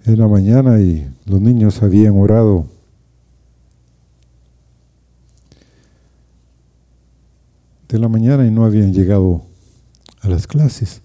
[0.06, 2.66] en la mañana y los niños habían orado.
[7.88, 9.42] de la mañana y no habían llegado
[10.20, 11.02] a las clases.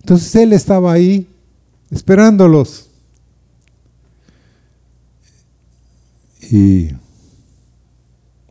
[0.00, 1.28] Entonces él estaba ahí
[1.90, 2.88] esperándolos.
[6.50, 6.88] Y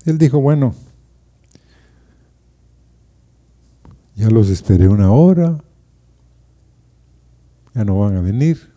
[0.06, 0.76] él dijo, bueno,
[4.16, 5.58] ya los esperé una hora,
[7.74, 8.77] ya no van a venir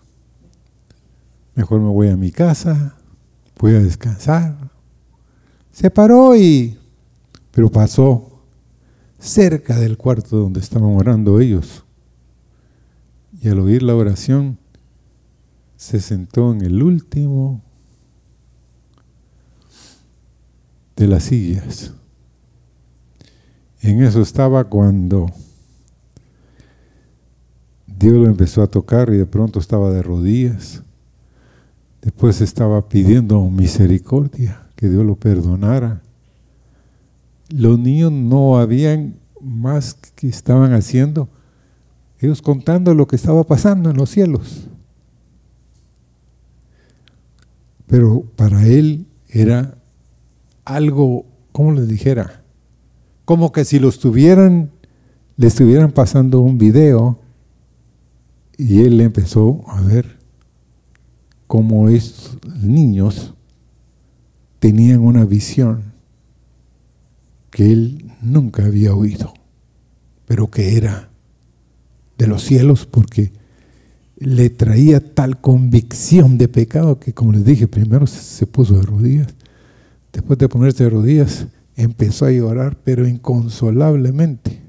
[1.54, 2.96] mejor me voy a mi casa,
[3.58, 4.70] voy a descansar.
[5.72, 6.78] Se paró y,
[7.50, 8.42] pero pasó
[9.18, 11.84] cerca del cuarto donde estaban orando ellos.
[13.42, 14.58] Y al oír la oración,
[15.76, 17.62] se sentó en el último
[20.96, 21.94] de las sillas.
[23.80, 25.26] En eso estaba cuando
[27.86, 30.82] Dios lo empezó a tocar y de pronto estaba de rodillas
[32.02, 36.02] Después estaba pidiendo misericordia, que Dios lo perdonara.
[37.50, 41.28] Los niños no habían más que estaban haciendo,
[42.18, 44.68] ellos contando lo que estaba pasando en los cielos.
[47.86, 49.76] Pero para él era
[50.64, 52.42] algo, ¿cómo les dijera?
[53.24, 54.70] Como que si lo estuvieran,
[55.36, 57.18] le estuvieran pasando un video
[58.56, 60.19] y él empezó a ver
[61.50, 63.34] como estos niños
[64.60, 65.82] tenían una visión
[67.50, 69.34] que él nunca había oído,
[70.26, 71.08] pero que era
[72.16, 73.32] de los cielos porque
[74.16, 79.34] le traía tal convicción de pecado que, como les dije, primero se puso de rodillas,
[80.12, 84.60] después de ponerse de rodillas, empezó a llorar, pero inconsolablemente.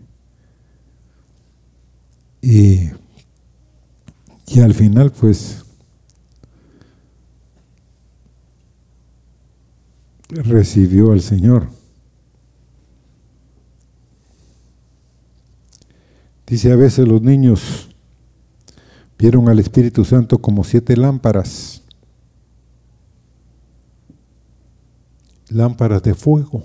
[2.41, 2.89] Y,
[4.47, 5.60] y al final, pues,
[10.31, 11.69] recibió al Señor.
[16.47, 17.89] Dice a veces los niños
[19.17, 21.83] vieron al Espíritu Santo como siete lámparas,
[25.49, 26.63] lámparas de fuego.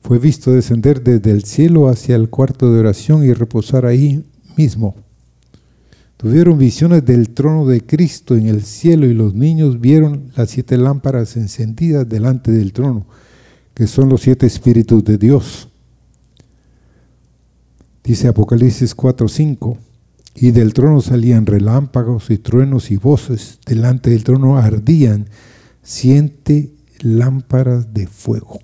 [0.00, 4.24] Fue visto descender desde el cielo hacia el cuarto de oración y reposar ahí
[4.56, 4.94] mismo.
[6.24, 10.78] Tuvieron visiones del trono de Cristo en el cielo y los niños vieron las siete
[10.78, 13.04] lámparas encendidas delante del trono,
[13.74, 15.68] que son los siete espíritus de Dios.
[18.02, 19.76] Dice Apocalipsis 4:5,
[20.34, 25.28] y del trono salían relámpagos y truenos y voces, delante del trono ardían
[25.82, 26.72] siete
[27.02, 28.60] lámparas de fuego,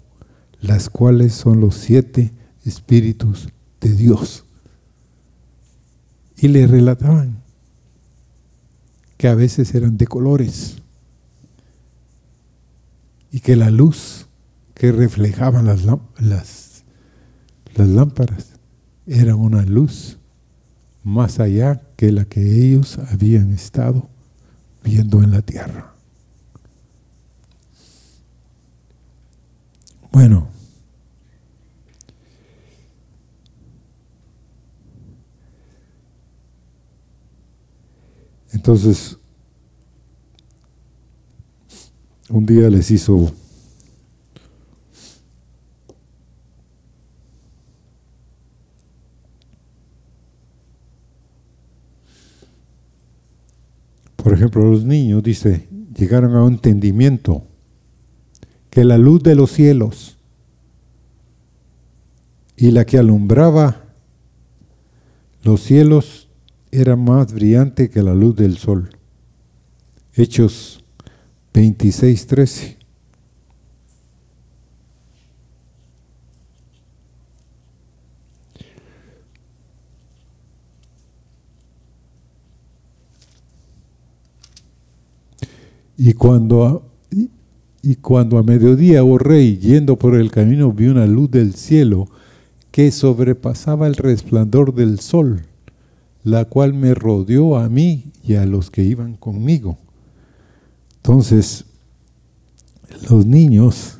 [0.63, 2.33] las cuales son los siete
[2.65, 3.51] espíritus
[3.83, 4.47] de Dios.
[6.39, 7.50] Y le relataban
[9.21, 10.77] que a veces eran de colores
[13.31, 14.29] y que la luz
[14.73, 15.85] que reflejaban las,
[16.19, 16.85] las,
[17.75, 18.53] las lámparas
[19.07, 20.17] era una luz
[21.05, 24.09] más allá que la que ellos habían estado
[24.83, 25.93] viendo en la tierra.
[30.13, 30.49] Bueno,
[38.53, 39.17] entonces
[42.29, 43.33] un día les hizo
[54.31, 57.43] por ejemplo, los niños, dice, llegaron a un entendimiento
[58.71, 60.19] que la luz de los cielos
[62.57, 63.83] y la que alumbraba
[65.43, 66.20] los cielos
[66.73, 68.91] era más brillante que la luz del sol.
[70.15, 70.85] Hechos
[71.53, 72.77] 26, 13.
[85.97, 86.91] Y cuando
[87.83, 92.09] y cuando a mediodía, oh rey, yendo por el camino, vi una luz del cielo
[92.71, 95.47] que sobrepasaba el resplandor del sol,
[96.23, 99.79] la cual me rodeó a mí y a los que iban conmigo.
[100.97, 101.65] Entonces,
[103.09, 103.99] los niños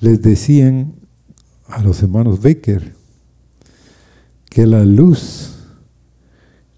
[0.00, 0.94] les decían
[1.66, 2.94] a los hermanos Becker
[4.50, 5.48] que la luz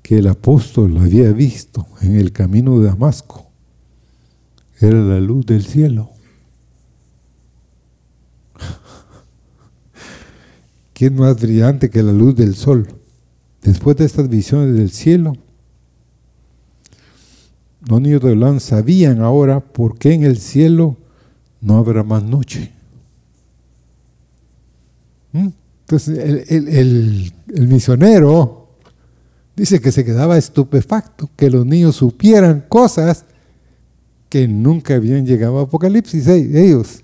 [0.03, 3.51] que el apóstol había visto en el camino de Damasco
[4.79, 6.11] era la luz del cielo.
[10.93, 13.04] ¿Quién más brillante que la luz del sol?
[13.65, 15.33] Después de estas visiones del cielo,
[17.89, 20.97] los niños de Olán sabían ahora por qué en el cielo
[21.63, 22.73] no habrá más noche.
[25.33, 25.49] ¿Mm?
[25.81, 28.69] Entonces el, el misionero
[29.57, 33.25] dice que se quedaba estupefacto que los niños supieran cosas
[34.29, 37.03] que nunca habían llegado a Apocalipsis ellos,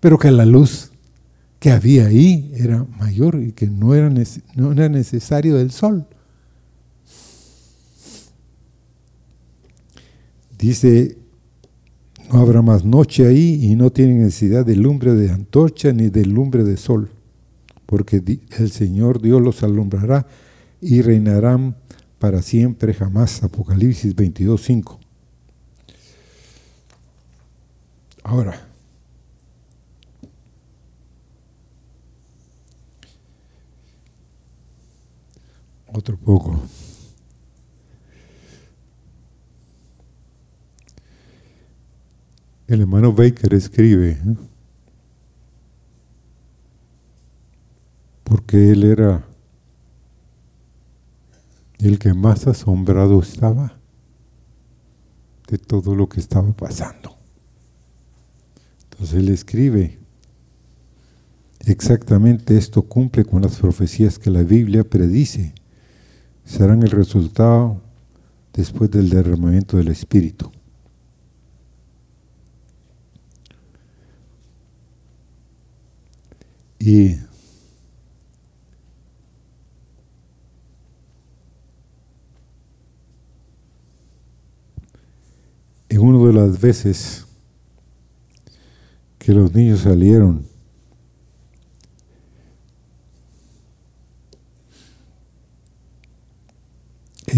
[0.00, 0.92] pero que la luz
[1.58, 4.12] que había ahí era mayor y que no era,
[4.54, 6.06] no era necesario del sol.
[10.56, 11.18] Dice,
[12.32, 16.26] no habrá más noche ahí y no tienen necesidad de lumbre de antorcha ni de
[16.26, 17.10] lumbre de sol,
[17.86, 18.22] porque
[18.58, 20.26] el Señor Dios los alumbrará
[20.80, 21.76] y reinarán
[22.18, 23.42] para siempre jamás.
[23.42, 25.00] Apocalipsis 22, 5.
[28.24, 28.67] Ahora,
[35.92, 36.60] otro poco.
[42.66, 44.36] El hermano Baker escribe, ¿eh?
[48.24, 49.24] porque él era
[51.78, 53.78] el que más asombrado estaba
[55.48, 57.16] de todo lo que estaba pasando.
[58.90, 59.98] Entonces él escribe,
[61.64, 65.54] exactamente esto cumple con las profecías que la Biblia predice,
[66.48, 67.80] serán el resultado
[68.54, 70.50] después del derramamiento del Espíritu.
[76.78, 77.16] Y
[85.90, 87.26] en una de las veces
[89.18, 90.57] que los niños salieron.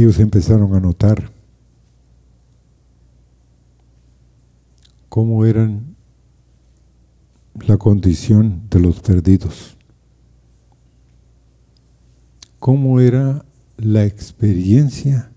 [0.00, 1.30] Ellos empezaron a notar
[5.10, 5.94] cómo eran
[7.66, 9.76] la condición de los perdidos,
[12.58, 13.44] cómo era
[13.76, 15.32] la experiencia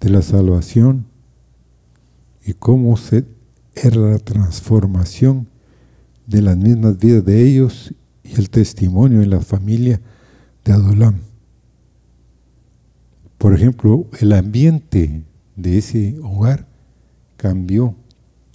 [0.00, 1.04] de la salvación
[2.42, 3.26] y cómo se,
[3.74, 5.46] era la transformación
[6.26, 10.00] de las mismas vidas de ellos y el testimonio en la familia
[10.64, 11.33] de Adolam.
[13.44, 15.22] Por ejemplo, el ambiente
[15.54, 16.66] de ese hogar
[17.36, 17.94] cambió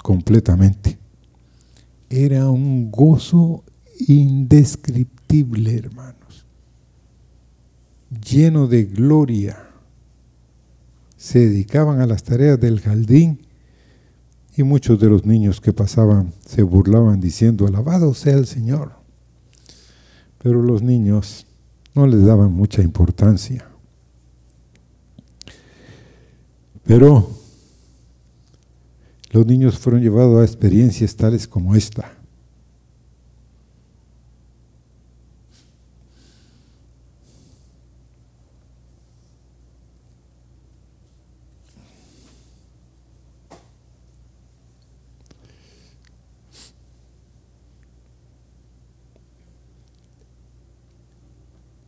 [0.01, 0.97] completamente.
[2.09, 3.63] Era un gozo
[4.07, 6.43] indescriptible, hermanos,
[8.27, 9.59] lleno de gloria.
[11.17, 13.45] Se dedicaban a las tareas del jardín
[14.57, 18.93] y muchos de los niños que pasaban se burlaban diciendo, alabado sea el Señor.
[20.41, 21.45] Pero los niños
[21.93, 23.68] no les daban mucha importancia.
[26.89, 27.29] Pero
[29.29, 32.17] los niños fueron llevados a experiencias tales como esta.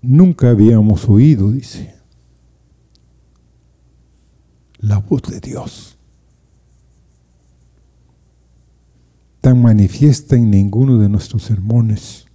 [0.04, 2.01] Nunca habíamos oído, dice,
[4.82, 5.98] la voz de Dios.
[9.40, 12.26] Tan manifiesta en ninguno de nuestros sermones.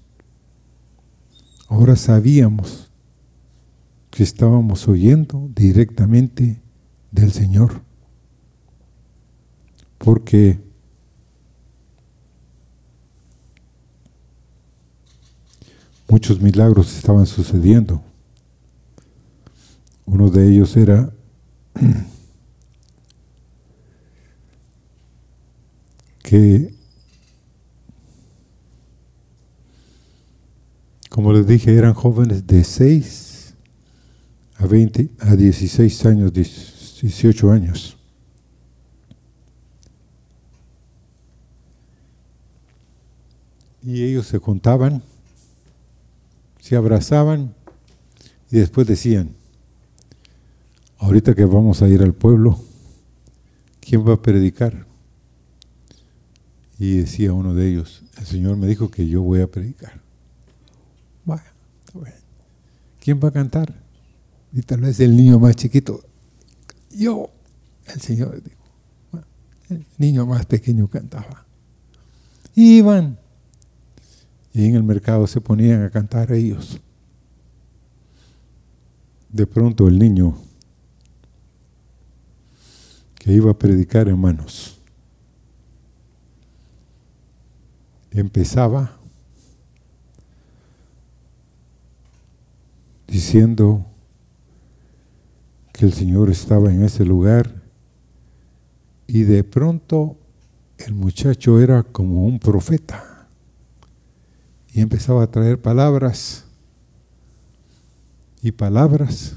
[1.68, 2.90] Ahora sabíamos
[4.10, 6.60] que estábamos oyendo directamente
[7.10, 7.82] del Señor.
[9.98, 10.58] Porque
[16.08, 18.02] muchos milagros estaban sucediendo.
[20.06, 21.12] Uno de ellos era
[26.26, 26.74] que,
[31.08, 33.54] como les dije, eran jóvenes de 6
[34.56, 37.96] a 20, a 16 años, 18 años.
[43.84, 45.02] Y ellos se contaban
[46.66, 47.54] se abrazaban
[48.50, 49.36] y después decían,
[50.98, 52.58] ahorita que vamos a ir al pueblo,
[53.78, 54.84] ¿quién va a predicar?
[56.78, 60.00] Y decía uno de ellos, el Señor me dijo que yo voy a predicar.
[61.24, 61.52] Vaya,
[63.00, 63.74] ¿Quién va a cantar?
[64.52, 66.00] Y tal vez el niño más chiquito.
[66.90, 67.30] Yo,
[67.86, 68.56] el Señor dijo.
[69.68, 71.44] El niño más pequeño cantaba.
[72.54, 73.18] Iban
[74.56, 76.80] y en el mercado se ponían a cantar ellos.
[79.28, 80.38] De pronto el niño
[83.18, 84.75] que iba a predicar, hermanos,
[88.20, 88.98] empezaba
[93.06, 93.86] diciendo
[95.72, 97.62] que el Señor estaba en ese lugar
[99.06, 100.16] y de pronto
[100.78, 103.28] el muchacho era como un profeta
[104.72, 106.44] y empezaba a traer palabras
[108.42, 109.34] y palabras.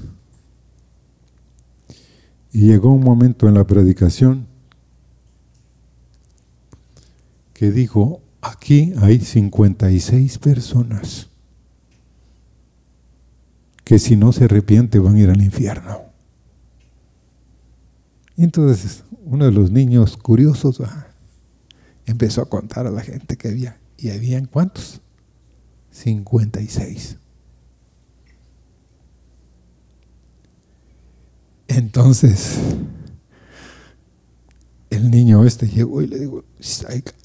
[2.52, 4.46] Y llegó un momento en la predicación
[7.54, 11.28] que dijo, aquí hay 56 personas
[13.84, 16.02] que si no se arrepienten van a ir al infierno.
[18.36, 21.06] entonces uno de los niños curiosos ah,
[22.06, 23.78] empezó a contar a la gente que había.
[23.96, 25.00] ¿Y habían cuántos?
[25.90, 27.16] 56.
[31.68, 32.58] Entonces,
[34.90, 36.44] el niño este llegó y le digo,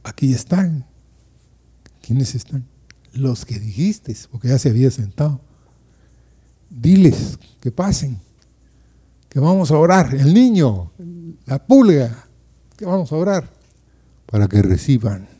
[0.03, 0.85] aquí están.
[2.05, 2.65] ¿Quiénes están?
[3.13, 5.39] Los que dijiste, porque ya se había sentado.
[6.69, 8.19] Diles que pasen,
[9.29, 10.13] que vamos a orar.
[10.13, 10.91] El niño,
[11.45, 12.27] la pulga,
[12.77, 13.49] que vamos a orar
[14.25, 15.35] para que reciban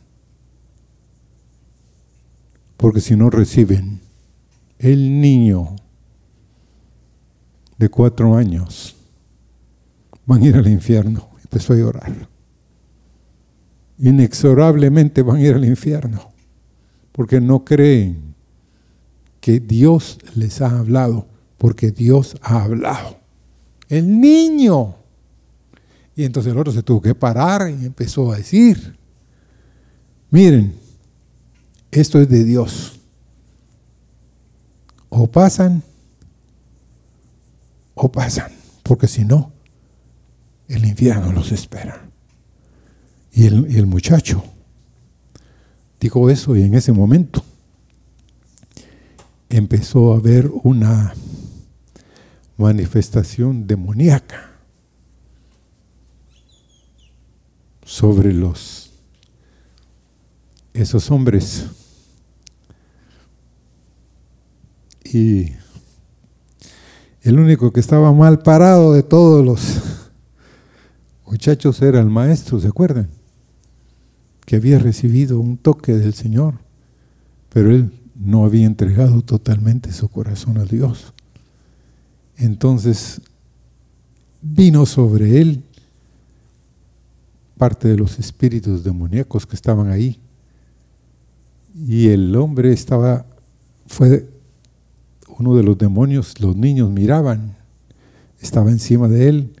[2.76, 4.00] porque si no reciben,
[4.78, 5.76] el niño
[7.78, 8.96] de cuatro años
[10.26, 11.28] van a ir al infierno.
[11.42, 12.28] Empezó a llorar.
[13.98, 16.32] Inexorablemente van a ir al infierno,
[17.16, 18.34] porque no creen
[19.40, 23.18] que Dios les ha hablado, porque Dios ha hablado.
[23.88, 24.96] El niño.
[26.14, 28.98] Y entonces el otro se tuvo que parar y empezó a decir,
[30.30, 30.78] miren,
[31.90, 33.00] esto es de Dios.
[35.08, 35.82] O pasan
[37.94, 38.52] o pasan,
[38.82, 39.52] porque si no,
[40.68, 42.10] el infierno los espera.
[43.32, 44.44] Y el, y el muchacho
[46.00, 47.42] dijo eso y en ese momento
[49.48, 51.14] empezó a haber una
[52.56, 54.50] manifestación demoníaca
[57.84, 58.90] sobre los
[60.74, 61.66] esos hombres
[65.12, 65.52] Y
[67.22, 69.82] El único que estaba mal parado de todos los
[71.26, 73.08] muchachos era el maestro, ¿se acuerdan?
[74.46, 76.54] Que había recibido un toque del Señor,
[77.52, 81.12] pero él no había entregado totalmente su corazón a Dios.
[82.38, 83.20] Entonces
[84.40, 85.62] vino sobre él
[87.56, 90.18] parte de los espíritus demoníacos que estaban ahí.
[91.74, 93.26] Y el hombre estaba,
[93.86, 94.28] fue
[95.38, 97.56] uno de los demonios, los niños miraban,
[98.40, 99.52] estaba encima de él,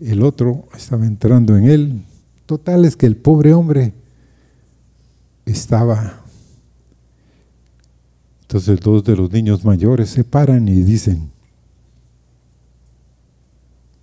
[0.00, 2.02] el otro estaba entrando en él.
[2.48, 3.92] Total es que el pobre hombre
[5.44, 6.24] estaba.
[8.40, 11.30] Entonces dos de los niños mayores se paran y dicen,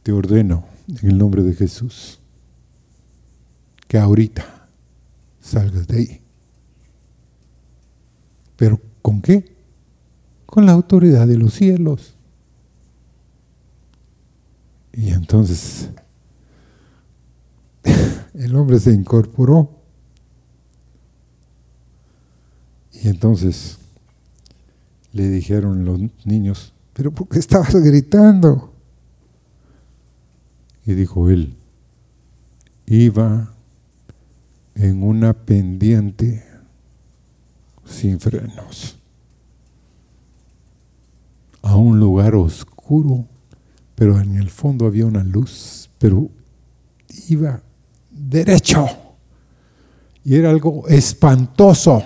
[0.04, 2.20] te ordeno en el nombre de Jesús
[3.88, 4.68] que ahorita
[5.42, 6.22] salgas de ahí.
[8.58, 9.56] ¿Pero con qué?
[10.46, 12.14] Con la autoridad de los cielos.
[14.94, 15.90] Y entonces
[18.38, 19.70] el hombre se incorporó.
[22.92, 23.78] Y entonces
[25.12, 28.74] le dijeron los niños, pero ¿por qué estabas gritando?
[30.86, 31.56] Y dijo él,
[32.86, 33.54] iba
[34.76, 36.46] en una pendiente
[37.86, 38.98] sin frenos
[41.62, 43.26] a un lugar oscuro,
[43.96, 46.30] pero en el fondo había una luz, pero
[47.28, 47.64] iba
[48.30, 48.88] derecho
[50.24, 52.04] y era algo espantoso.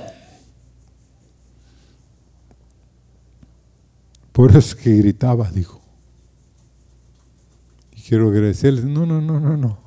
[4.32, 5.82] Por eso es que gritaba, dijo.
[7.96, 9.78] Y quiero agradecerles, no, no, no, no, no.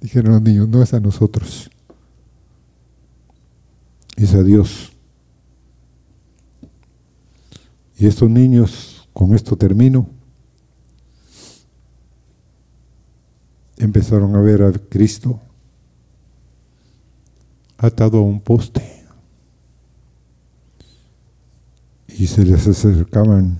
[0.00, 1.70] Dijeron los niños, no es a nosotros
[4.16, 4.92] es a Dios.
[7.98, 10.08] Y estos niños, con esto termino,
[13.82, 15.40] empezaron a ver a Cristo
[17.78, 19.04] atado a un poste
[22.06, 23.58] y se les acercaban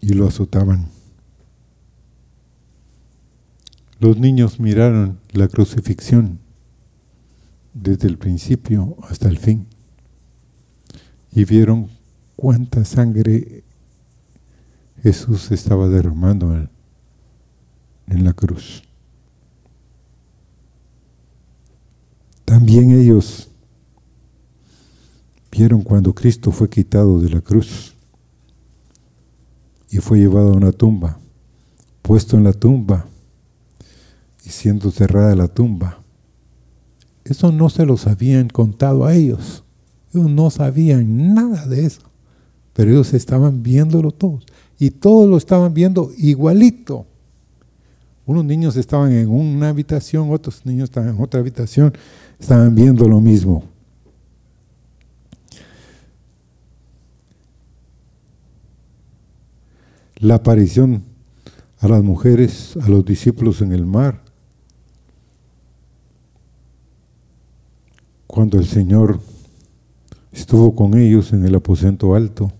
[0.00, 0.88] y lo azotaban.
[4.00, 6.40] Los niños miraron la crucifixión
[7.72, 9.68] desde el principio hasta el fin
[11.30, 11.88] y vieron
[12.34, 13.62] cuánta sangre
[15.02, 16.68] Jesús estaba derramando
[18.08, 18.82] en la cruz.
[22.44, 23.48] También ellos
[25.50, 27.94] vieron cuando Cristo fue quitado de la cruz
[29.90, 31.18] y fue llevado a una tumba,
[32.02, 33.06] puesto en la tumba
[34.44, 36.02] y siendo cerrada la tumba
[37.24, 39.64] eso no se los habían contado a ellos.
[40.12, 42.02] Ellos no sabían nada de eso.
[42.72, 44.44] Pero ellos estaban viéndolo todos.
[44.78, 47.06] Y todos lo estaban viendo igualito.
[48.32, 51.92] Unos niños estaban en una habitación, otros niños estaban en otra habitación,
[52.40, 53.64] estaban viendo lo mismo.
[60.16, 61.02] La aparición
[61.80, 64.22] a las mujeres, a los discípulos en el mar,
[68.26, 69.20] cuando el Señor
[70.32, 72.50] estuvo con ellos en el aposento alto,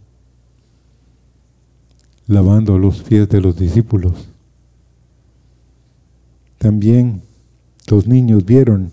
[2.27, 4.32] lavando los pies de los discípulos.
[6.63, 7.23] También
[7.89, 8.93] los niños vieron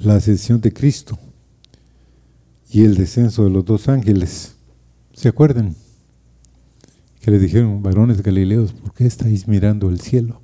[0.00, 1.16] la ascensión de Cristo
[2.68, 4.56] y el descenso de los dos ángeles.
[5.12, 5.76] ¿Se acuerdan?
[7.20, 10.40] Que le dijeron, varones galileos, ¿por qué estáis mirando el cielo?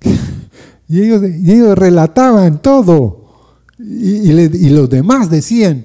[0.88, 3.28] Y ellos, relataban todo.
[3.78, 5.84] Y, los demás decían,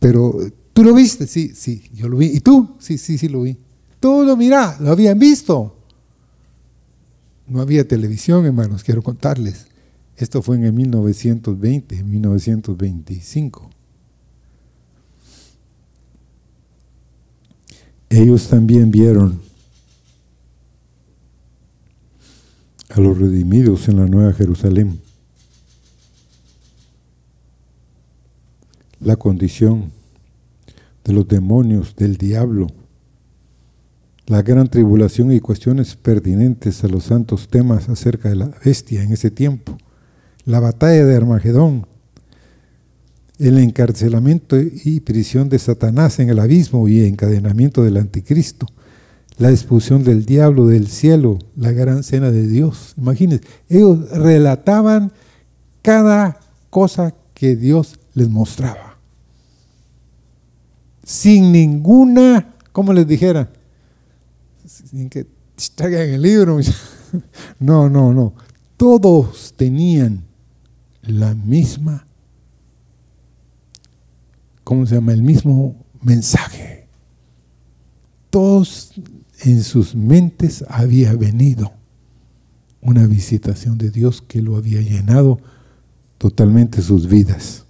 [0.00, 0.36] pero
[0.76, 1.26] ¿tú lo viste?
[1.26, 2.26] Sí, sí, yo lo vi.
[2.26, 2.76] ¿Y tú?
[2.78, 3.56] Sí, sí, sí, lo vi.
[3.98, 5.74] Todo, mira, lo habían visto.
[7.46, 9.68] No había televisión, hermanos, quiero contarles.
[10.18, 13.70] Esto fue en el 1920, 1925.
[18.10, 19.40] Ellos también vieron
[22.90, 25.00] a los redimidos en la Nueva Jerusalén.
[29.00, 29.95] La condición
[31.06, 32.66] de los demonios, del diablo,
[34.26, 39.12] la gran tribulación y cuestiones pertinentes a los santos temas acerca de la bestia en
[39.12, 39.78] ese tiempo,
[40.44, 41.86] la batalla de Armagedón,
[43.38, 48.66] el encarcelamiento y prisión de Satanás en el abismo y encadenamiento del anticristo,
[49.38, 52.94] la expulsión del diablo del cielo, la gran cena de Dios.
[52.96, 55.12] Imagínense, ellos relataban
[55.82, 56.40] cada
[56.70, 58.85] cosa que Dios les mostraba.
[61.06, 63.48] Sin ninguna, como les dijera,
[64.66, 65.24] sin que
[65.76, 66.58] traigan el libro.
[67.60, 68.34] No, no, no.
[68.76, 70.24] Todos tenían
[71.02, 72.04] la misma,
[74.64, 75.12] ¿cómo se llama?
[75.12, 76.88] El mismo mensaje.
[78.28, 78.92] Todos
[79.44, 81.72] en sus mentes había venido
[82.82, 85.38] una visitación de Dios que lo había llenado
[86.18, 87.65] totalmente sus vidas.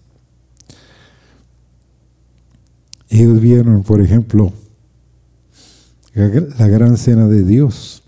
[3.09, 4.53] Ellos vieron, por ejemplo,
[6.15, 8.03] la gran cena de Dios,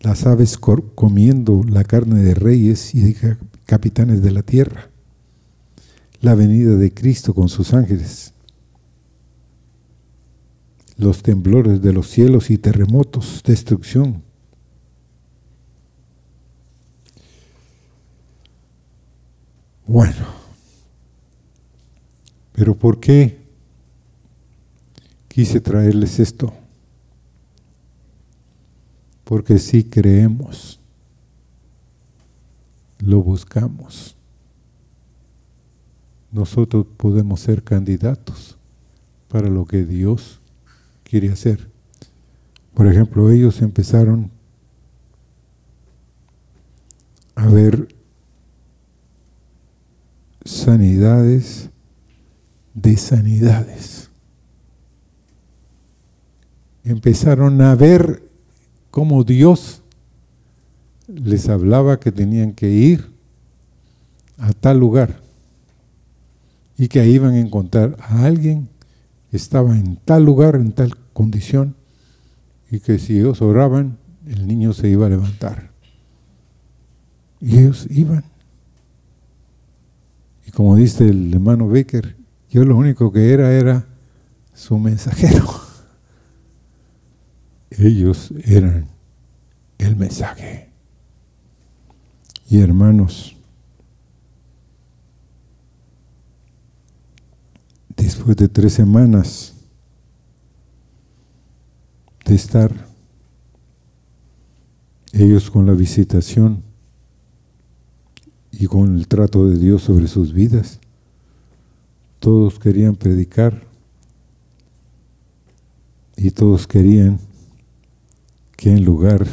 [0.00, 3.36] las aves comiendo la carne de reyes y de
[3.66, 4.88] capitanes de la tierra,
[6.20, 8.32] la venida de Cristo con sus ángeles,
[10.96, 14.22] los temblores de los cielos y terremotos, destrucción.
[19.86, 20.26] Bueno,
[22.52, 23.39] pero ¿por qué
[25.30, 26.52] quise traerles esto?
[29.24, 30.80] Porque si creemos,
[32.98, 34.16] lo buscamos,
[36.32, 38.58] nosotros podemos ser candidatos
[39.28, 40.40] para lo que Dios
[41.04, 41.70] quiere hacer.
[42.74, 44.30] Por ejemplo, ellos empezaron
[47.36, 47.94] a ver
[50.44, 51.70] sanidades
[52.74, 54.09] de sanidades.
[56.84, 58.22] Empezaron a ver
[58.90, 59.82] cómo Dios
[61.06, 63.10] les hablaba que tenían que ir
[64.38, 65.20] a tal lugar
[66.76, 68.68] y que ahí iban a encontrar a alguien
[69.30, 71.76] que estaba en tal lugar, en tal condición,
[72.70, 75.70] y que si ellos oraban, el niño se iba a levantar.
[77.40, 78.24] Y ellos iban.
[80.46, 82.16] Y como dice el hermano Baker,
[82.48, 83.86] yo lo único que era era
[84.54, 85.44] su mensajero.
[87.70, 88.88] Ellos eran
[89.78, 90.68] el mensaje.
[92.48, 93.36] Y hermanos,
[97.96, 99.54] después de tres semanas
[102.24, 102.88] de estar
[105.12, 106.62] ellos con la visitación
[108.50, 110.80] y con el trato de Dios sobre sus vidas,
[112.18, 113.62] todos querían predicar
[116.16, 117.18] y todos querían
[118.60, 119.26] que en lugar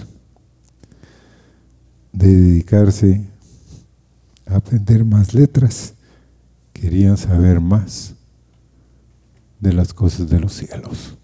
[2.14, 3.30] de dedicarse
[4.46, 5.96] a aprender más letras,
[6.72, 8.16] querían saber más
[9.60, 11.18] de las cosas de los cielos,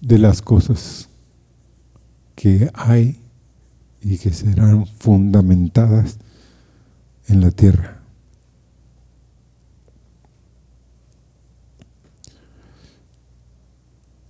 [0.00, 1.08] de las cosas
[2.36, 3.20] que hay
[4.00, 6.20] y que serán fundamentadas
[7.26, 8.01] en la tierra.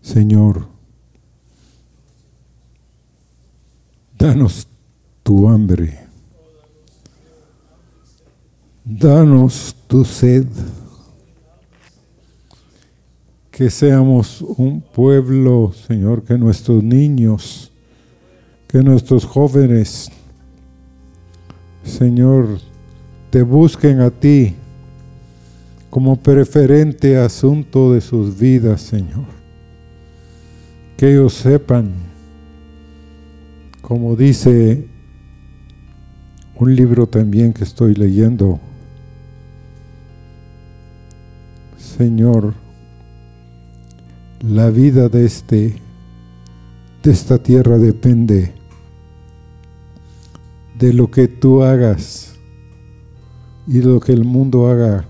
[0.02, 0.68] Señor,
[4.18, 4.66] danos
[5.22, 6.02] tu hambre
[8.84, 10.44] Danos tu sed,
[13.50, 17.70] que seamos un pueblo, Señor, que nuestros niños,
[18.66, 20.10] que nuestros jóvenes,
[21.84, 22.58] Señor,
[23.30, 24.56] te busquen a ti
[25.88, 29.41] como preferente asunto de sus vidas, Señor.
[31.02, 31.94] Que ellos sepan,
[33.80, 34.86] como dice
[36.54, 38.60] un libro también que estoy leyendo,
[41.76, 42.54] Señor,
[44.42, 45.82] la vida de este
[47.02, 48.52] de esta tierra depende
[50.78, 52.36] de lo que tú hagas
[53.66, 55.04] y lo que el mundo haga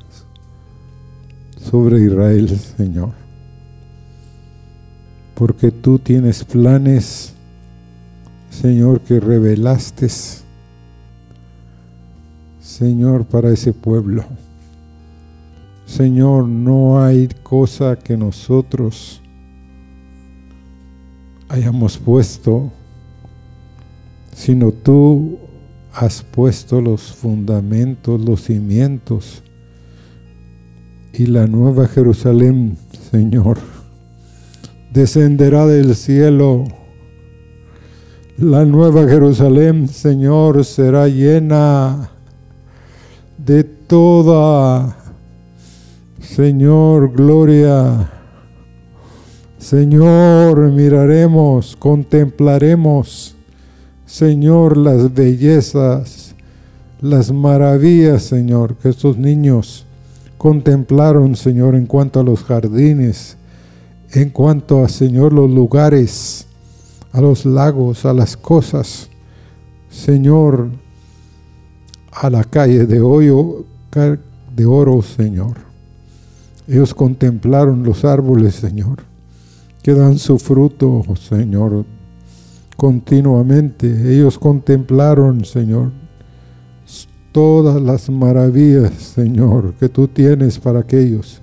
[1.60, 3.21] sobre Israel, Señor.
[5.34, 7.34] Porque tú tienes planes,
[8.50, 10.08] Señor, que revelaste,
[12.60, 14.24] Señor, para ese pueblo.
[15.86, 19.20] Señor, no hay cosa que nosotros
[21.48, 22.72] hayamos puesto,
[24.34, 25.38] sino tú
[25.92, 29.42] has puesto los fundamentos, los cimientos
[31.12, 32.78] y la nueva Jerusalén,
[33.10, 33.58] Señor,
[34.92, 36.64] descenderá del cielo.
[38.36, 42.10] La nueva Jerusalén, Señor, será llena
[43.38, 44.96] de toda
[46.34, 48.10] Señor, gloria.
[49.58, 53.34] Señor, miraremos, contemplaremos,
[54.06, 56.34] Señor, las bellezas,
[57.02, 59.84] las maravillas, Señor, que estos niños
[60.38, 63.36] contemplaron, Señor, en cuanto a los jardines,
[64.12, 66.46] en cuanto a, Señor, los lugares,
[67.12, 69.08] a los lagos, a las cosas,
[69.90, 70.68] Señor,
[72.10, 73.00] a la calle de
[74.54, 75.56] de oro, Señor.
[76.68, 79.02] Ellos contemplaron los árboles, Señor,
[79.82, 81.84] que dan su fruto, Señor,
[82.76, 84.14] continuamente.
[84.14, 85.90] Ellos contemplaron, Señor,
[87.32, 91.40] todas las maravillas, Señor, que tú tienes para aquellos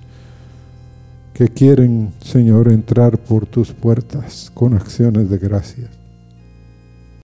[1.40, 5.99] que quieren, Señor, entrar por tus puertas con acciones de gracias.